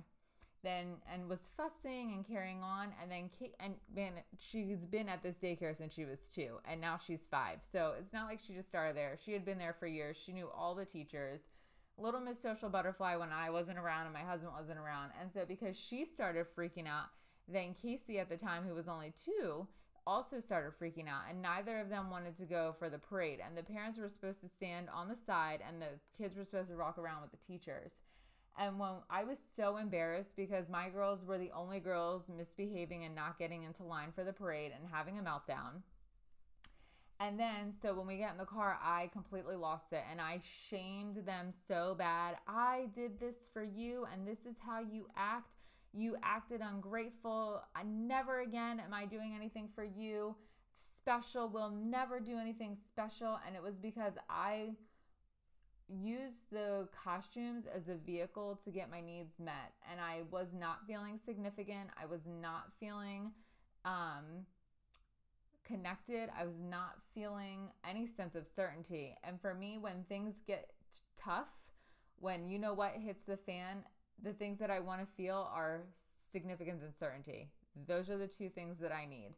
Then 0.65 0.97
and 1.13 1.29
was 1.29 1.39
fussing 1.55 2.11
and 2.13 2.27
carrying 2.27 2.61
on, 2.61 2.89
and 3.01 3.09
then 3.09 3.29
and 3.61 3.75
man, 3.95 4.13
she's 4.37 4.83
been 4.83 5.07
at 5.07 5.23
this 5.23 5.37
daycare 5.37 5.77
since 5.77 5.93
she 5.93 6.03
was 6.03 6.19
two, 6.33 6.57
and 6.69 6.81
now 6.81 6.97
she's 6.97 7.27
five. 7.31 7.59
So 7.71 7.93
it's 7.97 8.11
not 8.11 8.27
like 8.27 8.39
she 8.45 8.53
just 8.53 8.67
started 8.67 8.97
there. 8.97 9.17
She 9.23 9.31
had 9.31 9.45
been 9.45 9.59
there 9.59 9.75
for 9.79 9.87
years. 9.87 10.17
She 10.17 10.33
knew 10.33 10.49
all 10.53 10.75
the 10.75 10.85
teachers 10.85 11.41
Little 11.97 12.19
Miss 12.19 12.41
Social 12.41 12.69
Butterfly 12.69 13.15
when 13.15 13.31
I 13.31 13.49
wasn't 13.49 13.79
around 13.79 14.05
and 14.05 14.13
my 14.13 14.21
husband 14.21 14.51
wasn't 14.57 14.79
around. 14.79 15.11
And 15.21 15.31
so 15.31 15.45
because 15.47 15.77
she 15.77 16.05
started 16.05 16.45
freaking 16.55 16.87
out, 16.87 17.05
then 17.47 17.73
Casey 17.81 18.19
at 18.19 18.29
the 18.29 18.37
time, 18.37 18.63
who 18.63 18.75
was 18.75 18.87
only 18.87 19.13
two, 19.23 19.67
also 20.05 20.39
started 20.39 20.73
freaking 20.77 21.07
out. 21.07 21.21
And 21.29 21.41
neither 21.41 21.79
of 21.79 21.89
them 21.89 22.09
wanted 22.09 22.37
to 22.37 22.45
go 22.45 22.75
for 22.77 22.89
the 22.89 22.99
parade. 22.99 23.39
And 23.45 23.55
the 23.55 23.63
parents 23.63 23.97
were 23.97 24.09
supposed 24.09 24.41
to 24.41 24.49
stand 24.49 24.89
on 24.93 25.07
the 25.07 25.15
side 25.15 25.61
and 25.65 25.81
the 25.81 25.99
kids 26.17 26.35
were 26.35 26.43
supposed 26.43 26.69
to 26.69 26.75
walk 26.75 26.97
around 26.97 27.21
with 27.21 27.31
the 27.31 27.47
teachers. 27.47 27.93
And 28.57 28.79
when 28.79 28.91
I 29.09 29.23
was 29.23 29.37
so 29.55 29.77
embarrassed 29.77 30.35
because 30.37 30.69
my 30.69 30.89
girls 30.89 31.25
were 31.25 31.37
the 31.37 31.51
only 31.51 31.79
girls 31.79 32.23
misbehaving 32.35 33.03
and 33.03 33.13
not 33.13 33.37
getting 33.37 33.63
into 33.63 33.83
line 33.83 34.11
for 34.13 34.23
the 34.23 34.31
parade 34.31 34.71
and 34.73 34.87
having 34.89 35.19
a 35.19 35.21
meltdown. 35.21 35.81
And 37.19 37.39
then, 37.39 37.73
so 37.81 37.93
when 37.93 38.07
we 38.07 38.17
get 38.17 38.31
in 38.31 38.37
the 38.37 38.45
car, 38.45 38.77
I 38.83 39.09
completely 39.13 39.55
lost 39.55 39.93
it 39.93 40.03
and 40.09 40.19
I 40.19 40.41
shamed 40.69 41.25
them 41.25 41.51
so 41.67 41.95
bad. 41.97 42.35
I 42.47 42.87
did 42.93 43.19
this 43.19 43.49
for 43.53 43.63
you, 43.63 44.05
and 44.11 44.27
this 44.27 44.45
is 44.45 44.57
how 44.65 44.81
you 44.81 45.07
act. 45.15 45.47
You 45.93 46.17
acted 46.23 46.59
ungrateful. 46.61 47.61
I 47.73 47.83
never 47.83 48.41
again 48.41 48.81
am 48.81 48.93
I 48.93 49.05
doing 49.05 49.33
anything 49.33 49.69
for 49.73 49.85
you 49.85 50.35
special. 51.05 51.47
We'll 51.47 51.71
never 51.71 52.19
do 52.19 52.37
anything 52.37 52.77
special. 52.85 53.39
And 53.47 53.55
it 53.55 53.61
was 53.61 53.75
because 53.75 54.13
I 54.29 54.71
used 55.87 56.49
the 56.51 56.87
costumes 57.03 57.65
as 57.73 57.87
a 57.87 57.95
vehicle 57.95 58.59
to 58.63 58.71
get 58.71 58.89
my 58.89 59.01
needs 59.01 59.33
met. 59.39 59.73
And 59.91 59.99
I 60.01 60.21
was 60.31 60.47
not 60.57 60.79
feeling 60.87 61.19
significant. 61.23 61.89
I 62.01 62.05
was 62.05 62.21
not 62.25 62.71
feeling 62.79 63.31
um, 63.83 64.45
connected. 65.65 66.29
I 66.37 66.45
was 66.45 66.59
not 66.59 66.95
feeling 67.13 67.69
any 67.87 68.07
sense 68.07 68.35
of 68.35 68.47
certainty. 68.47 69.15
And 69.23 69.39
for 69.39 69.53
me, 69.53 69.77
when 69.77 70.03
things 70.09 70.35
get 70.47 70.71
tough, 71.17 71.49
when 72.19 72.47
you 72.47 72.57
know 72.59 72.73
what 72.73 72.93
hits 72.93 73.23
the 73.25 73.37
fan, 73.37 73.83
the 74.21 74.33
things 74.33 74.59
that 74.59 74.71
I 74.71 74.79
want 74.79 75.01
to 75.01 75.07
feel 75.15 75.49
are 75.53 75.83
significance 76.31 76.81
and 76.83 76.93
certainty. 76.93 77.49
Those 77.87 78.09
are 78.09 78.17
the 78.17 78.27
two 78.27 78.49
things 78.49 78.79
that 78.79 78.91
I 78.91 79.05
need. 79.05 79.35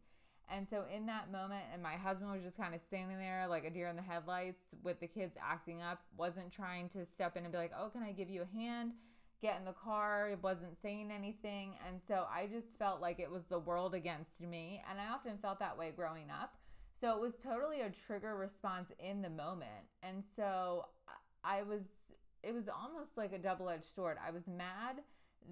And 0.49 0.67
so 0.67 0.83
in 0.93 1.05
that 1.07 1.31
moment, 1.31 1.65
and 1.73 1.83
my 1.83 1.95
husband 1.95 2.31
was 2.31 2.41
just 2.41 2.57
kind 2.57 2.73
of 2.73 2.81
standing 2.81 3.17
there 3.17 3.47
like 3.49 3.65
a 3.65 3.69
deer 3.69 3.89
in 3.89 3.95
the 3.95 4.01
headlights 4.01 4.63
with 4.81 4.99
the 4.99 5.07
kids 5.07 5.35
acting 5.41 5.81
up, 5.81 6.01
wasn't 6.15 6.51
trying 6.51 6.87
to 6.89 7.05
step 7.05 7.35
in 7.35 7.43
and 7.43 7.51
be 7.51 7.57
like, 7.57 7.73
oh, 7.77 7.89
can 7.89 8.01
I 8.01 8.11
give 8.11 8.29
you 8.29 8.43
a 8.43 8.57
hand? 8.57 8.93
Get 9.41 9.59
in 9.59 9.65
the 9.65 9.73
car, 9.73 10.29
it 10.29 10.41
wasn't 10.41 10.81
saying 10.81 11.11
anything. 11.11 11.73
And 11.87 12.01
so 12.07 12.25
I 12.33 12.47
just 12.47 12.79
felt 12.79 13.01
like 13.01 13.19
it 13.19 13.29
was 13.29 13.43
the 13.49 13.59
world 13.59 13.93
against 13.93 14.41
me. 14.41 14.81
And 14.89 14.99
I 14.99 15.13
often 15.13 15.37
felt 15.37 15.59
that 15.59 15.77
way 15.77 15.91
growing 15.95 16.29
up. 16.29 16.55
So 16.99 17.13
it 17.13 17.21
was 17.21 17.33
totally 17.43 17.81
a 17.81 17.91
trigger 18.07 18.35
response 18.35 18.91
in 18.99 19.21
the 19.21 19.29
moment. 19.29 19.85
And 20.01 20.23
so 20.35 20.85
I 21.43 21.61
was, 21.61 21.81
it 22.41 22.53
was 22.53 22.69
almost 22.69 23.17
like 23.17 23.33
a 23.33 23.37
double 23.37 23.69
edged 23.69 23.93
sword. 23.93 24.17
I 24.25 24.31
was 24.31 24.47
mad 24.47 24.97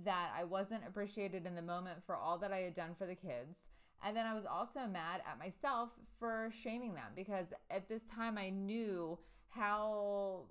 that 0.04 0.32
I 0.38 0.46
wasn't 0.46 0.84
appreciated 0.88 1.46
in 1.46 1.54
the 1.54 1.62
moment 1.62 2.00
for 2.06 2.16
all 2.16 2.38
that 2.40 2.52
I 2.52 2.60
had 2.60 2.76
done 2.76 2.96
for 2.98 3.06
the 3.06 3.16
kids. 3.16 3.60
And 4.04 4.16
then 4.16 4.26
I 4.26 4.34
was 4.34 4.46
also 4.46 4.82
mad 4.88 5.22
at 5.30 5.40
myself 5.40 5.90
for 6.20 6.52
shaming 6.64 6.94
them 6.94 7.12
because 7.16 7.48
at 7.70 7.90
this 7.90 8.04
time 8.06 8.38
I 8.38 8.50
knew 8.50 9.18
how 9.50 10.44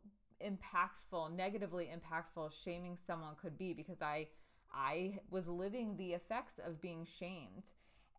impactful, 0.45 1.35
negatively 1.35 1.89
impactful 1.89 2.53
shaming 2.65 2.97
someone 3.07 3.35
could 3.41 3.57
be 3.57 3.73
because 3.73 4.03
I 4.03 4.29
I 4.73 5.21
was 5.31 5.47
living 5.47 5.97
the 5.97 6.15
effects 6.15 6.59
of 6.65 6.81
being 6.81 7.07
shamed. 7.07 7.63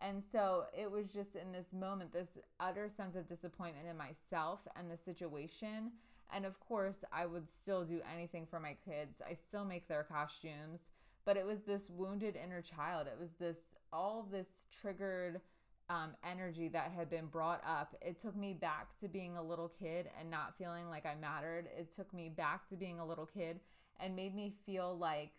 And 0.01 0.24
so 0.32 0.65
it 0.77 0.89
was 0.89 1.08
just 1.08 1.36
in 1.36 1.51
this 1.51 1.74
moment, 1.74 2.13
this 2.13 2.38
utter 2.60 2.88
sense 2.89 3.15
of 3.15 3.27
disappointment 3.27 3.88
in 3.88 3.98
myself 3.98 4.62
and 4.75 4.89
the 4.89 4.98
situation. 4.98 5.91
And 6.34 6.46
of 6.46 6.60
course, 6.60 7.03
I 7.12 7.25
would 7.25 7.50
still 7.50 7.84
do 7.84 8.01
anything 8.13 8.46
for 8.46 8.60
my 8.60 8.75
kids. 8.86 9.22
I 9.27 9.34
still 9.34 9.65
make 9.65 9.88
their 9.88 10.03
costumes, 10.03 10.89
but 11.25 11.38
it 11.38 11.46
was 11.46 11.62
this 11.62 11.89
wounded 11.89 12.36
inner 12.36 12.62
child. 12.62 13.08
It 13.08 13.20
was 13.20 13.32
this 13.39 13.75
all 13.92 14.27
this 14.32 14.48
triggered 14.82 15.42
um, 15.89 16.12
energy 16.30 16.68
that 16.70 16.92
had 16.96 17.10
been 17.10 17.27
brought 17.27 17.62
up. 17.65 17.96
It 18.01 18.20
took 18.20 18.36
me 18.36 18.54
back 18.54 18.98
to 19.00 19.08
being 19.08 19.38
a 19.38 19.44
little 19.44 19.72
kid 19.80 20.10
and 20.20 20.30
not 20.30 20.58
feeling 20.58 20.89
like 20.89 21.06
I 21.06 21.15
mattered. 21.15 21.68
It 21.77 21.96
took 21.96 22.13
me 22.13 22.30
back 22.30 22.68
to 22.70 22.75
being 22.75 23.00
a 23.00 23.06
little 23.06 23.25
kid 23.25 23.60
and 24.00 24.15
made 24.15 24.36
me 24.36 24.54
feel 24.65 24.98
like 24.98 25.32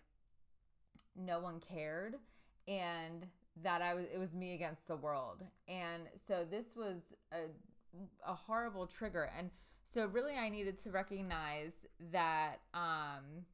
no 1.17 1.41
one 1.41 1.61
cared 1.61 2.17
and 2.69 3.27
that 3.63 3.81
I 3.83 3.95
was 3.95 4.05
it 4.13 4.19
was 4.19 4.35
me 4.35 4.55
against 4.55 4.87
the 4.87 4.97
world. 4.97 5.43
And 5.67 6.05
so 6.27 6.47
this 6.49 6.67
was 6.77 7.03
a 7.33 7.47
a 8.27 8.35
horrible 8.35 8.87
trigger 8.87 9.31
and 9.37 9.51
so 9.93 10.07
really 10.07 10.35
I 10.35 10.49
needed 10.49 10.83
to 10.83 10.91
recognize 10.91 11.73
that 12.13 12.57
um 12.75 13.47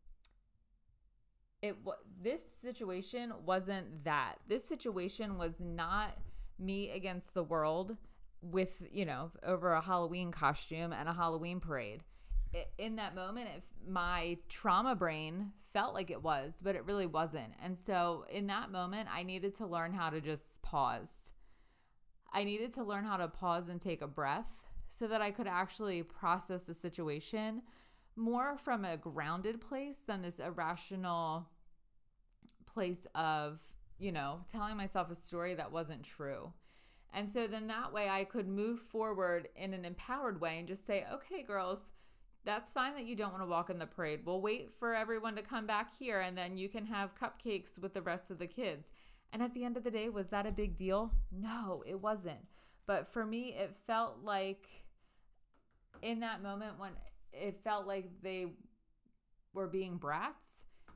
it 1.62 1.76
this 2.23 2.42
situation 2.61 3.33
wasn't 3.47 4.05
that. 4.05 4.35
This 4.48 4.64
situation 4.64 5.38
was 5.38 5.61
not 5.61 6.18
me 6.59 6.90
against 6.90 7.35
the 7.35 7.44
world 7.44 7.96
with, 8.42 8.83
you 8.90 9.05
know, 9.05 9.31
over 9.44 9.72
a 9.72 9.81
Halloween 9.81 10.33
costume 10.33 10.92
and 10.92 11.09
a 11.09 11.12
Halloween 11.12 11.61
parade. 11.61 12.03
In 12.77 12.96
that 12.96 13.14
moment, 13.14 13.48
if 13.57 13.64
my 13.88 14.37
trauma 14.48 14.94
brain 14.94 15.53
felt 15.72 15.94
like 15.94 16.11
it 16.11 16.22
was, 16.22 16.55
but 16.62 16.75
it 16.75 16.85
really 16.85 17.07
wasn't. 17.07 17.55
And 17.62 17.79
so 17.79 18.27
in 18.31 18.48
that 18.48 18.70
moment, 18.70 19.09
I 19.11 19.22
needed 19.22 19.55
to 19.55 19.66
learn 19.66 19.92
how 19.92 20.11
to 20.11 20.20
just 20.20 20.61
pause. 20.61 21.31
I 22.33 22.44
needed 22.44 22.72
to 22.75 22.85
learn 22.85 23.05
how 23.05 23.16
to 23.16 23.29
pause 23.29 23.68
and 23.68 23.81
take 23.81 24.03
a 24.03 24.07
breath 24.07 24.66
so 24.88 25.07
that 25.07 25.22
I 25.22 25.31
could 25.31 25.46
actually 25.46 26.03
process 26.03 26.64
the 26.64 26.75
situation 26.75 27.62
more 28.16 28.59
from 28.59 28.85
a 28.85 28.96
grounded 28.96 29.61
place 29.61 29.98
than 30.07 30.20
this 30.20 30.38
irrational 30.38 31.48
place 32.72 33.06
of, 33.14 33.62
you 33.98 34.12
know, 34.12 34.40
telling 34.50 34.76
myself 34.76 35.11
a 35.11 35.14
story 35.14 35.54
that 35.54 35.72
wasn't 35.72 36.02
true. 36.02 36.52
And 37.14 37.28
so 37.28 37.46
then 37.46 37.66
that 37.66 37.92
way 37.92 38.08
I 38.08 38.24
could 38.24 38.48
move 38.48 38.80
forward 38.80 39.48
in 39.54 39.74
an 39.74 39.85
empowered 39.85 40.40
way 40.40 40.58
and 40.58 40.66
just 40.66 40.87
say, 40.87 41.04
okay, 41.12 41.42
girls, 41.42 41.92
that's 42.44 42.72
fine 42.72 42.94
that 42.94 43.04
you 43.04 43.14
don't 43.14 43.32
want 43.32 43.42
to 43.42 43.48
walk 43.48 43.70
in 43.70 43.78
the 43.78 43.87
parade. 43.87 44.20
We'll 44.24 44.40
wait 44.40 44.72
for 44.72 44.94
everyone 44.94 45.37
to 45.37 45.42
come 45.42 45.66
back 45.66 45.96
here 45.96 46.20
and 46.20 46.37
then 46.37 46.56
you 46.56 46.68
can 46.68 46.87
have 46.87 47.14
cupcakes 47.14 47.78
with 47.78 47.94
the 47.94 48.02
rest 48.02 48.30
of 48.30 48.38
the 48.38 48.46
kids. 48.46 48.90
And 49.32 49.42
at 49.42 49.54
the 49.54 49.64
end 49.64 49.76
of 49.76 49.85
the 49.85 49.90
day, 49.90 50.08
was 50.08 50.28
that 50.28 50.46
a 50.46 50.52
big 50.52 50.76
deal? 50.76 51.12
No, 51.30 51.82
it 51.87 52.00
wasn't. 52.00 52.46
But 52.87 53.08
for 53.12 53.24
me, 53.24 53.54
it 53.58 53.76
felt 53.87 54.18
like 54.24 54.66
in 56.02 56.20
that 56.20 56.42
moment 56.42 56.78
when 56.78 56.92
it 57.32 57.61
felt 57.62 57.87
like 57.87 58.11
they 58.22 58.46
were 59.54 59.68
being 59.68 59.96
brats, 59.96 60.48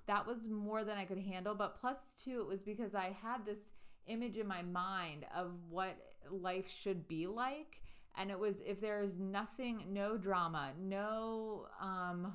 that 0.06 0.26
was 0.26 0.48
more 0.48 0.84
than 0.84 0.96
I 0.96 1.04
could 1.04 1.18
handle. 1.18 1.54
But 1.54 1.80
plus, 1.80 2.12
two, 2.16 2.40
it 2.40 2.46
was 2.46 2.62
because 2.62 2.94
I 2.94 3.16
had 3.22 3.44
this 3.44 3.70
image 4.06 4.38
in 4.38 4.46
my 4.46 4.62
mind 4.62 5.26
of 5.34 5.52
what 5.68 5.96
life 6.30 6.70
should 6.70 7.08
be 7.08 7.26
like. 7.26 7.80
And 8.16 8.30
it 8.30 8.38
was 8.38 8.56
if 8.64 8.80
there's 8.80 9.18
nothing, 9.18 9.84
no 9.88 10.16
drama, 10.16 10.72
no 10.80 11.66
um, 11.80 12.34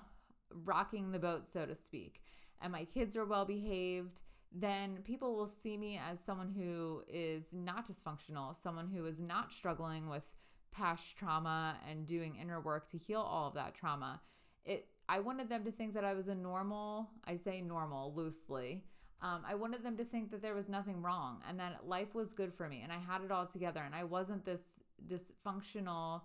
rocking 0.63 1.11
the 1.11 1.19
boat, 1.19 1.47
so 1.47 1.65
to 1.65 1.73
speak, 1.73 2.21
and 2.61 2.71
my 2.71 2.85
kids 2.85 3.17
are 3.17 3.25
well 3.25 3.45
behaved, 3.45 4.21
then 4.51 4.97
people 5.03 5.35
will 5.35 5.47
see 5.47 5.77
me 5.77 5.99
as 5.99 6.19
someone 6.19 6.49
who 6.49 7.01
is 7.07 7.47
not 7.53 7.87
dysfunctional, 7.87 8.55
someone 8.55 8.89
who 8.89 9.05
is 9.05 9.19
not 9.19 9.51
struggling 9.51 10.09
with 10.09 10.35
past 10.71 11.17
trauma 11.17 11.77
and 11.89 12.05
doing 12.05 12.35
inner 12.35 12.59
work 12.59 12.89
to 12.91 12.97
heal 12.97 13.21
all 13.21 13.47
of 13.47 13.55
that 13.55 13.73
trauma. 13.73 14.21
It 14.63 14.87
I 15.11 15.19
wanted 15.19 15.49
them 15.49 15.65
to 15.65 15.71
think 15.71 15.93
that 15.95 16.05
I 16.05 16.13
was 16.13 16.29
a 16.29 16.35
normal, 16.35 17.09
I 17.27 17.35
say 17.35 17.59
normal 17.59 18.13
loosely. 18.15 18.81
Um, 19.21 19.41
I 19.45 19.55
wanted 19.55 19.83
them 19.83 19.97
to 19.97 20.05
think 20.05 20.31
that 20.31 20.41
there 20.41 20.55
was 20.55 20.69
nothing 20.69 21.01
wrong 21.01 21.41
and 21.47 21.59
that 21.59 21.85
life 21.85 22.15
was 22.15 22.33
good 22.33 22.53
for 22.53 22.69
me 22.69 22.79
and 22.81 22.93
I 22.93 22.97
had 22.97 23.21
it 23.21 23.29
all 23.29 23.45
together 23.45 23.81
and 23.85 23.93
I 23.93 24.05
wasn't 24.05 24.45
this 24.45 24.79
dysfunctional 25.05 26.21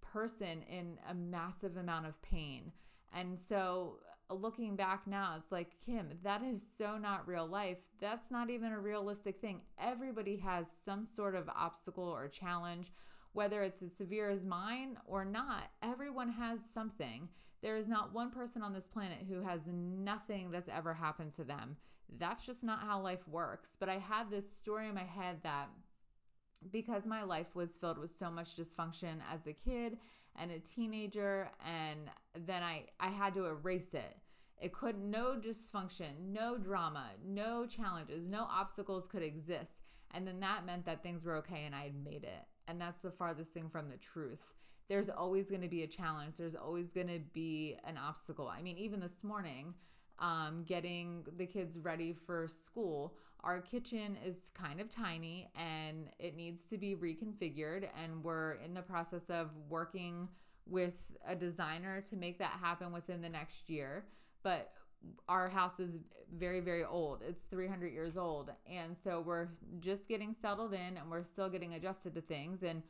person 0.00 0.62
in 0.70 0.98
a 1.10 1.14
massive 1.14 1.76
amount 1.76 2.06
of 2.06 2.22
pain. 2.22 2.70
And 3.12 3.38
so 3.38 3.98
uh, 4.30 4.34
looking 4.34 4.76
back 4.76 5.08
now, 5.08 5.34
it's 5.36 5.50
like, 5.50 5.72
Kim, 5.84 6.10
that 6.22 6.44
is 6.44 6.62
so 6.78 6.98
not 6.98 7.26
real 7.26 7.48
life. 7.48 7.78
That's 8.00 8.30
not 8.30 8.50
even 8.50 8.70
a 8.70 8.78
realistic 8.78 9.40
thing. 9.40 9.62
Everybody 9.80 10.36
has 10.36 10.68
some 10.84 11.04
sort 11.04 11.34
of 11.34 11.48
obstacle 11.48 12.04
or 12.04 12.28
challenge, 12.28 12.92
whether 13.32 13.64
it's 13.64 13.82
as 13.82 13.94
severe 13.94 14.30
as 14.30 14.44
mine 14.44 14.96
or 15.06 15.24
not. 15.24 15.64
Everyone 15.82 16.30
has 16.30 16.60
something. 16.72 17.28
There 17.62 17.76
is 17.76 17.88
not 17.88 18.12
one 18.12 18.30
person 18.30 18.62
on 18.62 18.72
this 18.72 18.86
planet 18.86 19.26
who 19.28 19.42
has 19.42 19.62
nothing 19.66 20.50
that's 20.50 20.68
ever 20.68 20.94
happened 20.94 21.34
to 21.36 21.44
them. 21.44 21.76
That's 22.18 22.44
just 22.44 22.62
not 22.62 22.80
how 22.80 23.00
life 23.00 23.26
works. 23.26 23.76
But 23.78 23.88
I 23.88 23.98
had 23.98 24.30
this 24.30 24.50
story 24.50 24.88
in 24.88 24.94
my 24.94 25.04
head 25.04 25.38
that 25.42 25.68
because 26.70 27.06
my 27.06 27.22
life 27.22 27.54
was 27.54 27.76
filled 27.76 27.98
with 27.98 28.16
so 28.16 28.30
much 28.30 28.56
dysfunction 28.56 29.18
as 29.32 29.46
a 29.46 29.52
kid 29.52 29.98
and 30.38 30.50
a 30.50 30.58
teenager 30.58 31.50
and 31.64 32.00
then 32.46 32.62
I 32.62 32.84
I 33.00 33.08
had 33.08 33.34
to 33.34 33.46
erase 33.46 33.94
it. 33.94 34.16
It 34.60 34.72
could 34.72 34.98
no 34.98 35.36
dysfunction, 35.36 36.32
no 36.32 36.56
drama, 36.56 37.10
no 37.24 37.66
challenges, 37.66 38.26
no 38.26 38.46
obstacles 38.50 39.06
could 39.06 39.22
exist. 39.22 39.82
And 40.12 40.26
then 40.26 40.40
that 40.40 40.64
meant 40.64 40.86
that 40.86 41.02
things 41.02 41.24
were 41.24 41.36
okay 41.36 41.64
and 41.66 41.74
I 41.74 41.84
had 41.84 42.04
made 42.04 42.24
it. 42.24 42.46
And 42.68 42.80
that's 42.80 43.00
the 43.00 43.10
farthest 43.10 43.52
thing 43.52 43.68
from 43.68 43.90
the 43.90 43.98
truth 43.98 44.40
there's 44.88 45.08
always 45.08 45.50
going 45.50 45.62
to 45.62 45.68
be 45.68 45.82
a 45.82 45.86
challenge. 45.86 46.36
There's 46.36 46.54
always 46.54 46.92
going 46.92 47.08
to 47.08 47.20
be 47.32 47.76
an 47.84 47.96
obstacle. 47.98 48.48
I 48.48 48.62
mean, 48.62 48.78
even 48.78 49.00
this 49.00 49.24
morning, 49.24 49.74
um, 50.18 50.64
getting 50.66 51.26
the 51.36 51.46
kids 51.46 51.78
ready 51.78 52.12
for 52.12 52.48
school, 52.48 53.16
our 53.40 53.60
kitchen 53.60 54.16
is 54.24 54.50
kind 54.54 54.80
of 54.80 54.88
tiny 54.88 55.50
and 55.54 56.08
it 56.18 56.36
needs 56.36 56.62
to 56.70 56.78
be 56.78 56.94
reconfigured. 56.94 57.88
And 58.02 58.22
we're 58.22 58.54
in 58.54 58.74
the 58.74 58.82
process 58.82 59.28
of 59.28 59.50
working 59.68 60.28
with 60.66 60.94
a 61.26 61.34
designer 61.34 62.00
to 62.02 62.16
make 62.16 62.38
that 62.38 62.58
happen 62.60 62.92
within 62.92 63.20
the 63.20 63.28
next 63.28 63.68
year. 63.68 64.04
But 64.42 64.72
our 65.28 65.48
house 65.48 65.78
is 65.78 66.00
very, 66.34 66.60
very 66.60 66.84
old. 66.84 67.22
It's 67.26 67.42
300 67.42 67.92
years 67.92 68.16
old. 68.16 68.50
And 68.66 68.96
so 68.96 69.20
we're 69.20 69.48
just 69.80 70.08
getting 70.08 70.34
settled 70.40 70.72
in 70.72 70.96
and 70.96 71.10
we're 71.10 71.24
still 71.24 71.48
getting 71.48 71.74
adjusted 71.74 72.14
to 72.14 72.20
things. 72.20 72.62
And 72.62 72.82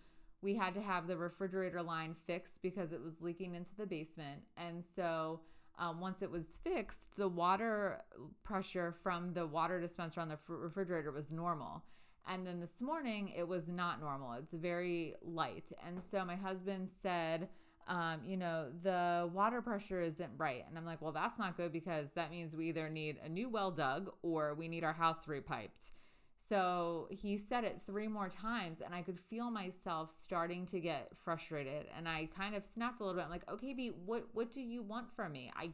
we 0.43 0.55
had 0.55 0.75
to 0.75 0.81
have 0.81 1.07
the 1.07 1.17
refrigerator 1.17 1.83
line 1.83 2.15
fixed 2.27 2.63
because 2.63 2.93
it 2.93 3.03
was 3.03 3.21
leaking 3.21 3.55
into 3.55 3.75
the 3.77 3.87
basement. 3.87 4.43
And 4.57 4.85
so 4.85 5.41
um, 5.79 6.01
once 6.01 6.23
it 6.23 6.31
was 6.31 6.59
fixed, 6.63 7.17
the 7.17 7.29
water 7.29 8.03
pressure 8.45 8.95
from 9.03 9.33
the 9.35 9.47
water 9.47 9.81
dispenser 9.81 10.21
on 10.21 10.29
the 10.29 10.39
refrigerator 10.49 11.13
was 11.13 11.33
normal. 11.33 11.83
And 12.29 12.47
then 12.47 12.61
this 12.61 12.81
morning, 12.81 13.33
it 13.37 13.47
was 13.47 13.69
not 13.69 14.01
normal. 14.01 14.33
It's 14.35 14.53
very 14.53 15.15
light. 15.23 15.71
And 15.87 16.03
so 16.03 16.25
my 16.25 16.35
husband 16.35 16.89
said, 17.03 17.49
um, 17.89 18.21
you 18.25 18.37
know, 18.37 18.67
the 18.83 19.31
water 19.33 19.63
pressure 19.63 20.01
isn't 20.01 20.31
right. 20.37 20.65
And 20.69 20.77
I'm 20.77 20.85
like, 20.85 21.01
well, 21.01 21.13
that's 21.13 21.39
not 21.39 21.57
good 21.57 21.73
because 21.73 22.13
that 22.13 22.33
means 22.33 22.57
we 22.57 22.69
either 22.69 22.89
need 22.89 23.19
a 23.25 23.29
new 23.29 23.49
well 23.49 23.71
dug 23.71 24.11
or 24.23 24.55
we 24.55 24.67
need 24.67 24.83
our 24.83 24.93
house 24.93 25.27
repiped. 25.27 25.93
So 26.39 27.09
he 27.11 27.37
said 27.39 27.65
it 27.65 27.81
three 27.85 28.09
more 28.09 28.29
times, 28.29 28.81
and 28.81 28.95
I 28.95 29.03
could 29.03 29.19
feel 29.19 29.51
myself 29.51 30.11
starting 30.11 30.67
to 30.67 30.81
get 30.81 31.09
frustrated. 31.17 31.87
And 31.97 32.09
I 32.09 32.29
kind 32.37 32.55
of 32.55 32.65
snapped 32.65 33.01
a 33.01 33.05
little 33.05 33.19
bit. 33.19 33.25
I'm 33.25 33.31
like, 33.31 33.51
okay, 33.51 33.73
B, 33.73 33.93
what 34.05 34.27
what 34.33 34.53
do 34.53 34.61
you 34.61 34.83
want 34.83 35.11
from 35.15 35.33
me? 35.33 35.51
I 35.57 35.71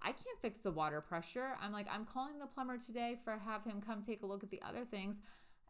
I 0.00 0.12
can't 0.12 0.40
fix 0.40 0.58
the 0.58 0.70
water 0.70 1.00
pressure. 1.00 1.56
I'm 1.60 1.72
like, 1.72 1.86
I'm 1.90 2.04
calling 2.04 2.38
the 2.38 2.46
plumber 2.46 2.78
today 2.78 3.18
for 3.24 3.38
have 3.38 3.64
him 3.64 3.80
come 3.80 4.02
take 4.02 4.22
a 4.22 4.26
look 4.26 4.44
at 4.44 4.50
the 4.50 4.62
other 4.66 4.84
things. 4.84 5.20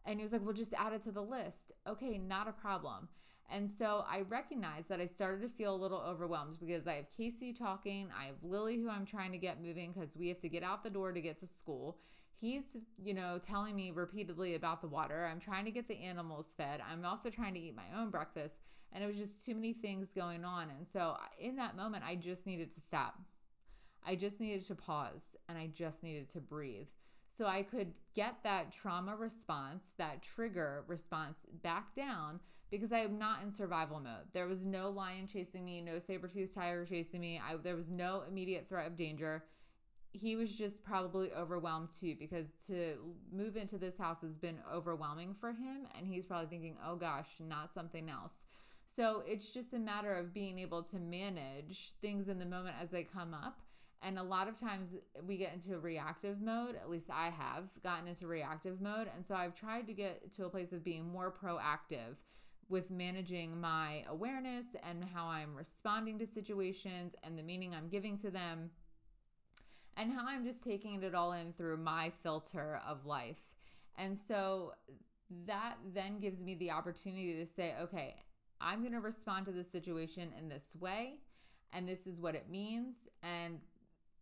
And 0.05 0.19
he 0.19 0.23
was 0.23 0.33
like, 0.33 0.43
well, 0.43 0.53
just 0.53 0.73
add 0.73 0.93
it 0.93 1.01
to 1.03 1.11
the 1.11 1.21
list. 1.21 1.71
Okay, 1.87 2.17
not 2.17 2.47
a 2.47 2.51
problem. 2.51 3.07
And 3.49 3.69
so 3.69 4.03
I 4.09 4.21
recognized 4.21 4.89
that 4.89 4.99
I 4.99 5.05
started 5.05 5.41
to 5.41 5.47
feel 5.47 5.73
a 5.73 5.77
little 5.77 5.99
overwhelmed 6.01 6.57
because 6.59 6.87
I 6.87 6.93
have 6.93 7.11
Casey 7.15 7.53
talking, 7.53 8.09
I 8.17 8.25
have 8.25 8.35
Lily 8.43 8.77
who 8.77 8.89
I'm 8.89 9.05
trying 9.05 9.31
to 9.31 9.37
get 9.37 9.61
moving 9.61 9.91
because 9.93 10.15
we 10.15 10.27
have 10.29 10.39
to 10.39 10.49
get 10.49 10.63
out 10.63 10.83
the 10.83 10.89
door 10.89 11.11
to 11.11 11.21
get 11.21 11.39
to 11.39 11.47
school 11.47 11.97
he's, 12.45 12.77
you 13.01 13.13
know, 13.13 13.39
telling 13.39 13.75
me 13.75 13.91
repeatedly 13.91 14.55
about 14.55 14.81
the 14.81 14.87
water. 14.87 15.27
I'm 15.29 15.39
trying 15.39 15.65
to 15.65 15.71
get 15.71 15.87
the 15.87 15.97
animals 15.97 16.53
fed. 16.55 16.81
I'm 16.89 17.03
also 17.03 17.29
trying 17.29 17.55
to 17.55 17.59
eat 17.59 17.75
my 17.75 17.99
own 17.99 18.09
breakfast. 18.09 18.57
And 18.93 19.03
it 19.03 19.07
was 19.07 19.17
just 19.17 19.43
too 19.45 19.55
many 19.55 19.73
things 19.73 20.11
going 20.13 20.45
on. 20.45 20.69
And 20.69 20.87
so 20.87 21.17
in 21.39 21.55
that 21.57 21.75
moment, 21.75 22.03
I 22.07 22.15
just 22.15 22.45
needed 22.45 22.71
to 22.73 22.81
stop. 22.81 23.19
I 24.05 24.15
just 24.15 24.39
needed 24.39 24.65
to 24.67 24.75
pause 24.75 25.35
and 25.49 25.57
I 25.57 25.67
just 25.67 26.03
needed 26.03 26.31
to 26.33 26.39
breathe. 26.39 26.87
So 27.35 27.47
I 27.47 27.63
could 27.63 27.93
get 28.15 28.35
that 28.43 28.71
trauma 28.71 29.15
response, 29.15 29.93
that 29.97 30.21
trigger 30.21 30.83
response 30.87 31.39
back 31.63 31.95
down 31.95 32.39
because 32.71 32.93
I 32.93 32.99
am 32.99 33.17
not 33.17 33.41
in 33.43 33.51
survival 33.51 33.99
mode. 33.99 34.31
There 34.33 34.47
was 34.47 34.65
no 34.65 34.89
lion 34.89 35.27
chasing 35.27 35.65
me, 35.65 35.81
no 35.81 35.99
saber 35.99 36.27
tooth 36.27 36.53
tiger 36.53 36.85
chasing 36.85 37.21
me. 37.21 37.41
I, 37.43 37.57
there 37.57 37.75
was 37.75 37.89
no 37.89 38.23
immediate 38.29 38.67
threat 38.69 38.87
of 38.87 38.95
danger 38.95 39.43
he 40.15 40.35
was 40.35 40.53
just 40.55 40.83
probably 40.83 41.31
overwhelmed 41.33 41.89
too 41.99 42.15
because 42.17 42.47
to 42.67 42.95
move 43.31 43.57
into 43.57 43.77
this 43.77 43.97
house 43.97 44.21
has 44.21 44.37
been 44.37 44.57
overwhelming 44.73 45.35
for 45.39 45.49
him 45.49 45.87
and 45.97 46.07
he's 46.07 46.25
probably 46.25 46.47
thinking 46.47 46.77
oh 46.87 46.95
gosh 46.95 47.27
not 47.39 47.73
something 47.73 48.09
else. 48.09 48.45
So 48.95 49.23
it's 49.27 49.49
just 49.49 49.73
a 49.73 49.79
matter 49.79 50.13
of 50.13 50.33
being 50.33 50.59
able 50.59 50.81
to 50.83 50.99
manage 50.99 51.93
things 52.01 52.29
in 52.29 52.39
the 52.39 52.45
moment 52.45 52.75
as 52.81 52.91
they 52.91 53.03
come 53.03 53.33
up 53.33 53.59
and 54.01 54.19
a 54.19 54.23
lot 54.23 54.47
of 54.47 54.59
times 54.59 54.95
we 55.25 55.35
get 55.35 55.53
into 55.53 55.75
a 55.75 55.79
reactive 55.79 56.41
mode 56.41 56.75
at 56.75 56.89
least 56.89 57.09
i 57.09 57.29
have 57.29 57.63
gotten 57.83 58.07
into 58.07 58.27
reactive 58.27 58.79
mode 58.79 59.07
and 59.15 59.25
so 59.25 59.35
i've 59.35 59.55
tried 59.55 59.87
to 59.87 59.93
get 59.93 60.31
to 60.31 60.45
a 60.45 60.49
place 60.49 60.71
of 60.73 60.83
being 60.83 61.07
more 61.07 61.33
proactive 61.33 62.15
with 62.69 62.89
managing 62.89 63.59
my 63.59 64.03
awareness 64.09 64.65
and 64.87 65.03
how 65.13 65.25
i'm 65.25 65.55
responding 65.55 66.19
to 66.19 66.25
situations 66.25 67.15
and 67.23 67.37
the 67.37 67.43
meaning 67.43 67.73
i'm 67.73 67.89
giving 67.89 68.17
to 68.17 68.29
them 68.29 68.69
and 69.97 70.11
how 70.11 70.25
I'm 70.27 70.43
just 70.43 70.63
taking 70.63 71.01
it 71.01 71.15
all 71.15 71.33
in 71.33 71.53
through 71.53 71.77
my 71.77 72.11
filter 72.23 72.79
of 72.87 73.05
life. 73.05 73.53
And 73.97 74.17
so 74.17 74.73
that 75.45 75.75
then 75.93 76.19
gives 76.19 76.43
me 76.43 76.55
the 76.55 76.71
opportunity 76.71 77.35
to 77.35 77.45
say, 77.45 77.73
okay, 77.81 78.15
I'm 78.61 78.81
going 78.81 78.93
to 78.93 78.99
respond 78.99 79.45
to 79.45 79.51
this 79.51 79.71
situation 79.71 80.31
in 80.37 80.49
this 80.49 80.75
way, 80.79 81.15
and 81.73 81.87
this 81.87 82.07
is 82.07 82.19
what 82.19 82.35
it 82.35 82.49
means, 82.49 82.95
and 83.23 83.59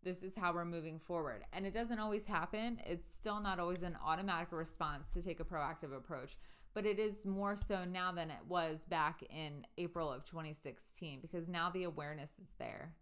this 0.03 0.23
is 0.23 0.35
how 0.35 0.53
we're 0.53 0.65
moving 0.65 0.99
forward. 0.99 1.43
And 1.53 1.65
it 1.65 1.73
doesn't 1.73 1.99
always 1.99 2.25
happen. 2.25 2.79
It's 2.85 3.09
still 3.09 3.39
not 3.39 3.59
always 3.59 3.83
an 3.83 3.97
automatic 4.03 4.51
response 4.51 5.13
to 5.13 5.21
take 5.21 5.39
a 5.39 5.45
proactive 5.45 5.95
approach, 5.95 6.35
but 6.73 6.85
it 6.85 6.99
is 6.99 7.25
more 7.25 7.55
so 7.55 7.85
now 7.85 8.11
than 8.11 8.29
it 8.29 8.41
was 8.47 8.85
back 8.85 9.23
in 9.29 9.65
April 9.77 10.11
of 10.11 10.25
2016 10.25 11.19
because 11.21 11.47
now 11.47 11.69
the 11.69 11.83
awareness 11.83 12.31
is 12.41 12.49
there. 12.57 12.93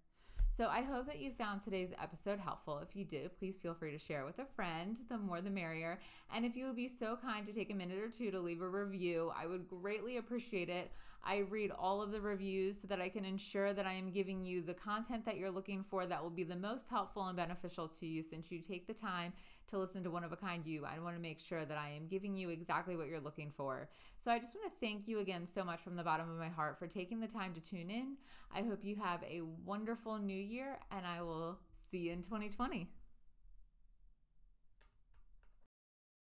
So 0.53 0.67
I 0.67 0.81
hope 0.81 1.05
that 1.05 1.19
you 1.19 1.31
found 1.31 1.61
today's 1.61 1.93
episode 2.01 2.37
helpful. 2.37 2.79
If 2.79 2.93
you 2.93 3.05
did, 3.05 3.37
please 3.39 3.55
feel 3.55 3.73
free 3.73 3.91
to 3.91 3.97
share 3.97 4.25
with 4.25 4.37
a 4.39 4.45
friend. 4.45 4.99
The 5.07 5.17
more 5.17 5.39
the 5.39 5.49
merrier. 5.49 5.97
And 6.35 6.45
if 6.45 6.57
you 6.57 6.65
would 6.65 6.75
be 6.75 6.89
so 6.89 7.15
kind 7.15 7.45
to 7.45 7.53
take 7.53 7.71
a 7.71 7.73
minute 7.73 7.99
or 7.99 8.09
two 8.09 8.31
to 8.31 8.39
leave 8.39 8.61
a 8.61 8.67
review, 8.67 9.31
I 9.33 9.47
would 9.47 9.69
greatly 9.69 10.17
appreciate 10.17 10.67
it. 10.67 10.91
I 11.23 11.37
read 11.37 11.71
all 11.71 12.01
of 12.01 12.11
the 12.11 12.19
reviews 12.19 12.81
so 12.81 12.87
that 12.87 12.99
I 12.99 13.07
can 13.07 13.23
ensure 13.23 13.71
that 13.71 13.85
I 13.85 13.93
am 13.93 14.11
giving 14.11 14.43
you 14.43 14.61
the 14.61 14.73
content 14.73 15.23
that 15.23 15.37
you're 15.37 15.51
looking 15.51 15.85
for 15.89 16.05
that 16.05 16.21
will 16.21 16.29
be 16.29 16.43
the 16.43 16.55
most 16.57 16.89
helpful 16.89 17.27
and 17.27 17.37
beneficial 17.37 17.87
to 17.87 18.05
you 18.05 18.21
since 18.21 18.51
you 18.51 18.59
take 18.59 18.87
the 18.87 18.93
time 18.93 19.31
to 19.71 19.79
listen 19.79 20.03
to 20.03 20.11
one 20.11 20.23
of 20.23 20.31
a 20.31 20.37
kind 20.37 20.65
you. 20.65 20.85
I 20.85 20.99
want 20.99 21.15
to 21.15 21.21
make 21.21 21.39
sure 21.39 21.65
that 21.65 21.77
I 21.77 21.89
am 21.89 22.07
giving 22.07 22.35
you 22.35 22.49
exactly 22.49 22.95
what 22.95 23.07
you're 23.07 23.19
looking 23.19 23.51
for. 23.55 23.89
So 24.17 24.31
I 24.31 24.39
just 24.39 24.55
want 24.55 24.71
to 24.71 24.79
thank 24.85 25.07
you 25.07 25.19
again 25.19 25.45
so 25.45 25.63
much 25.63 25.81
from 25.81 25.95
the 25.95 26.03
bottom 26.03 26.29
of 26.29 26.37
my 26.37 26.49
heart 26.49 26.77
for 26.77 26.87
taking 26.87 27.19
the 27.19 27.27
time 27.27 27.53
to 27.53 27.61
tune 27.61 27.89
in. 27.89 28.17
I 28.53 28.61
hope 28.61 28.83
you 28.83 28.95
have 28.97 29.23
a 29.23 29.41
wonderful 29.65 30.17
new 30.17 30.37
year 30.37 30.77
and 30.91 31.05
I 31.05 31.21
will 31.21 31.59
see 31.89 31.99
you 31.99 32.11
in 32.13 32.21
2020. 32.21 32.87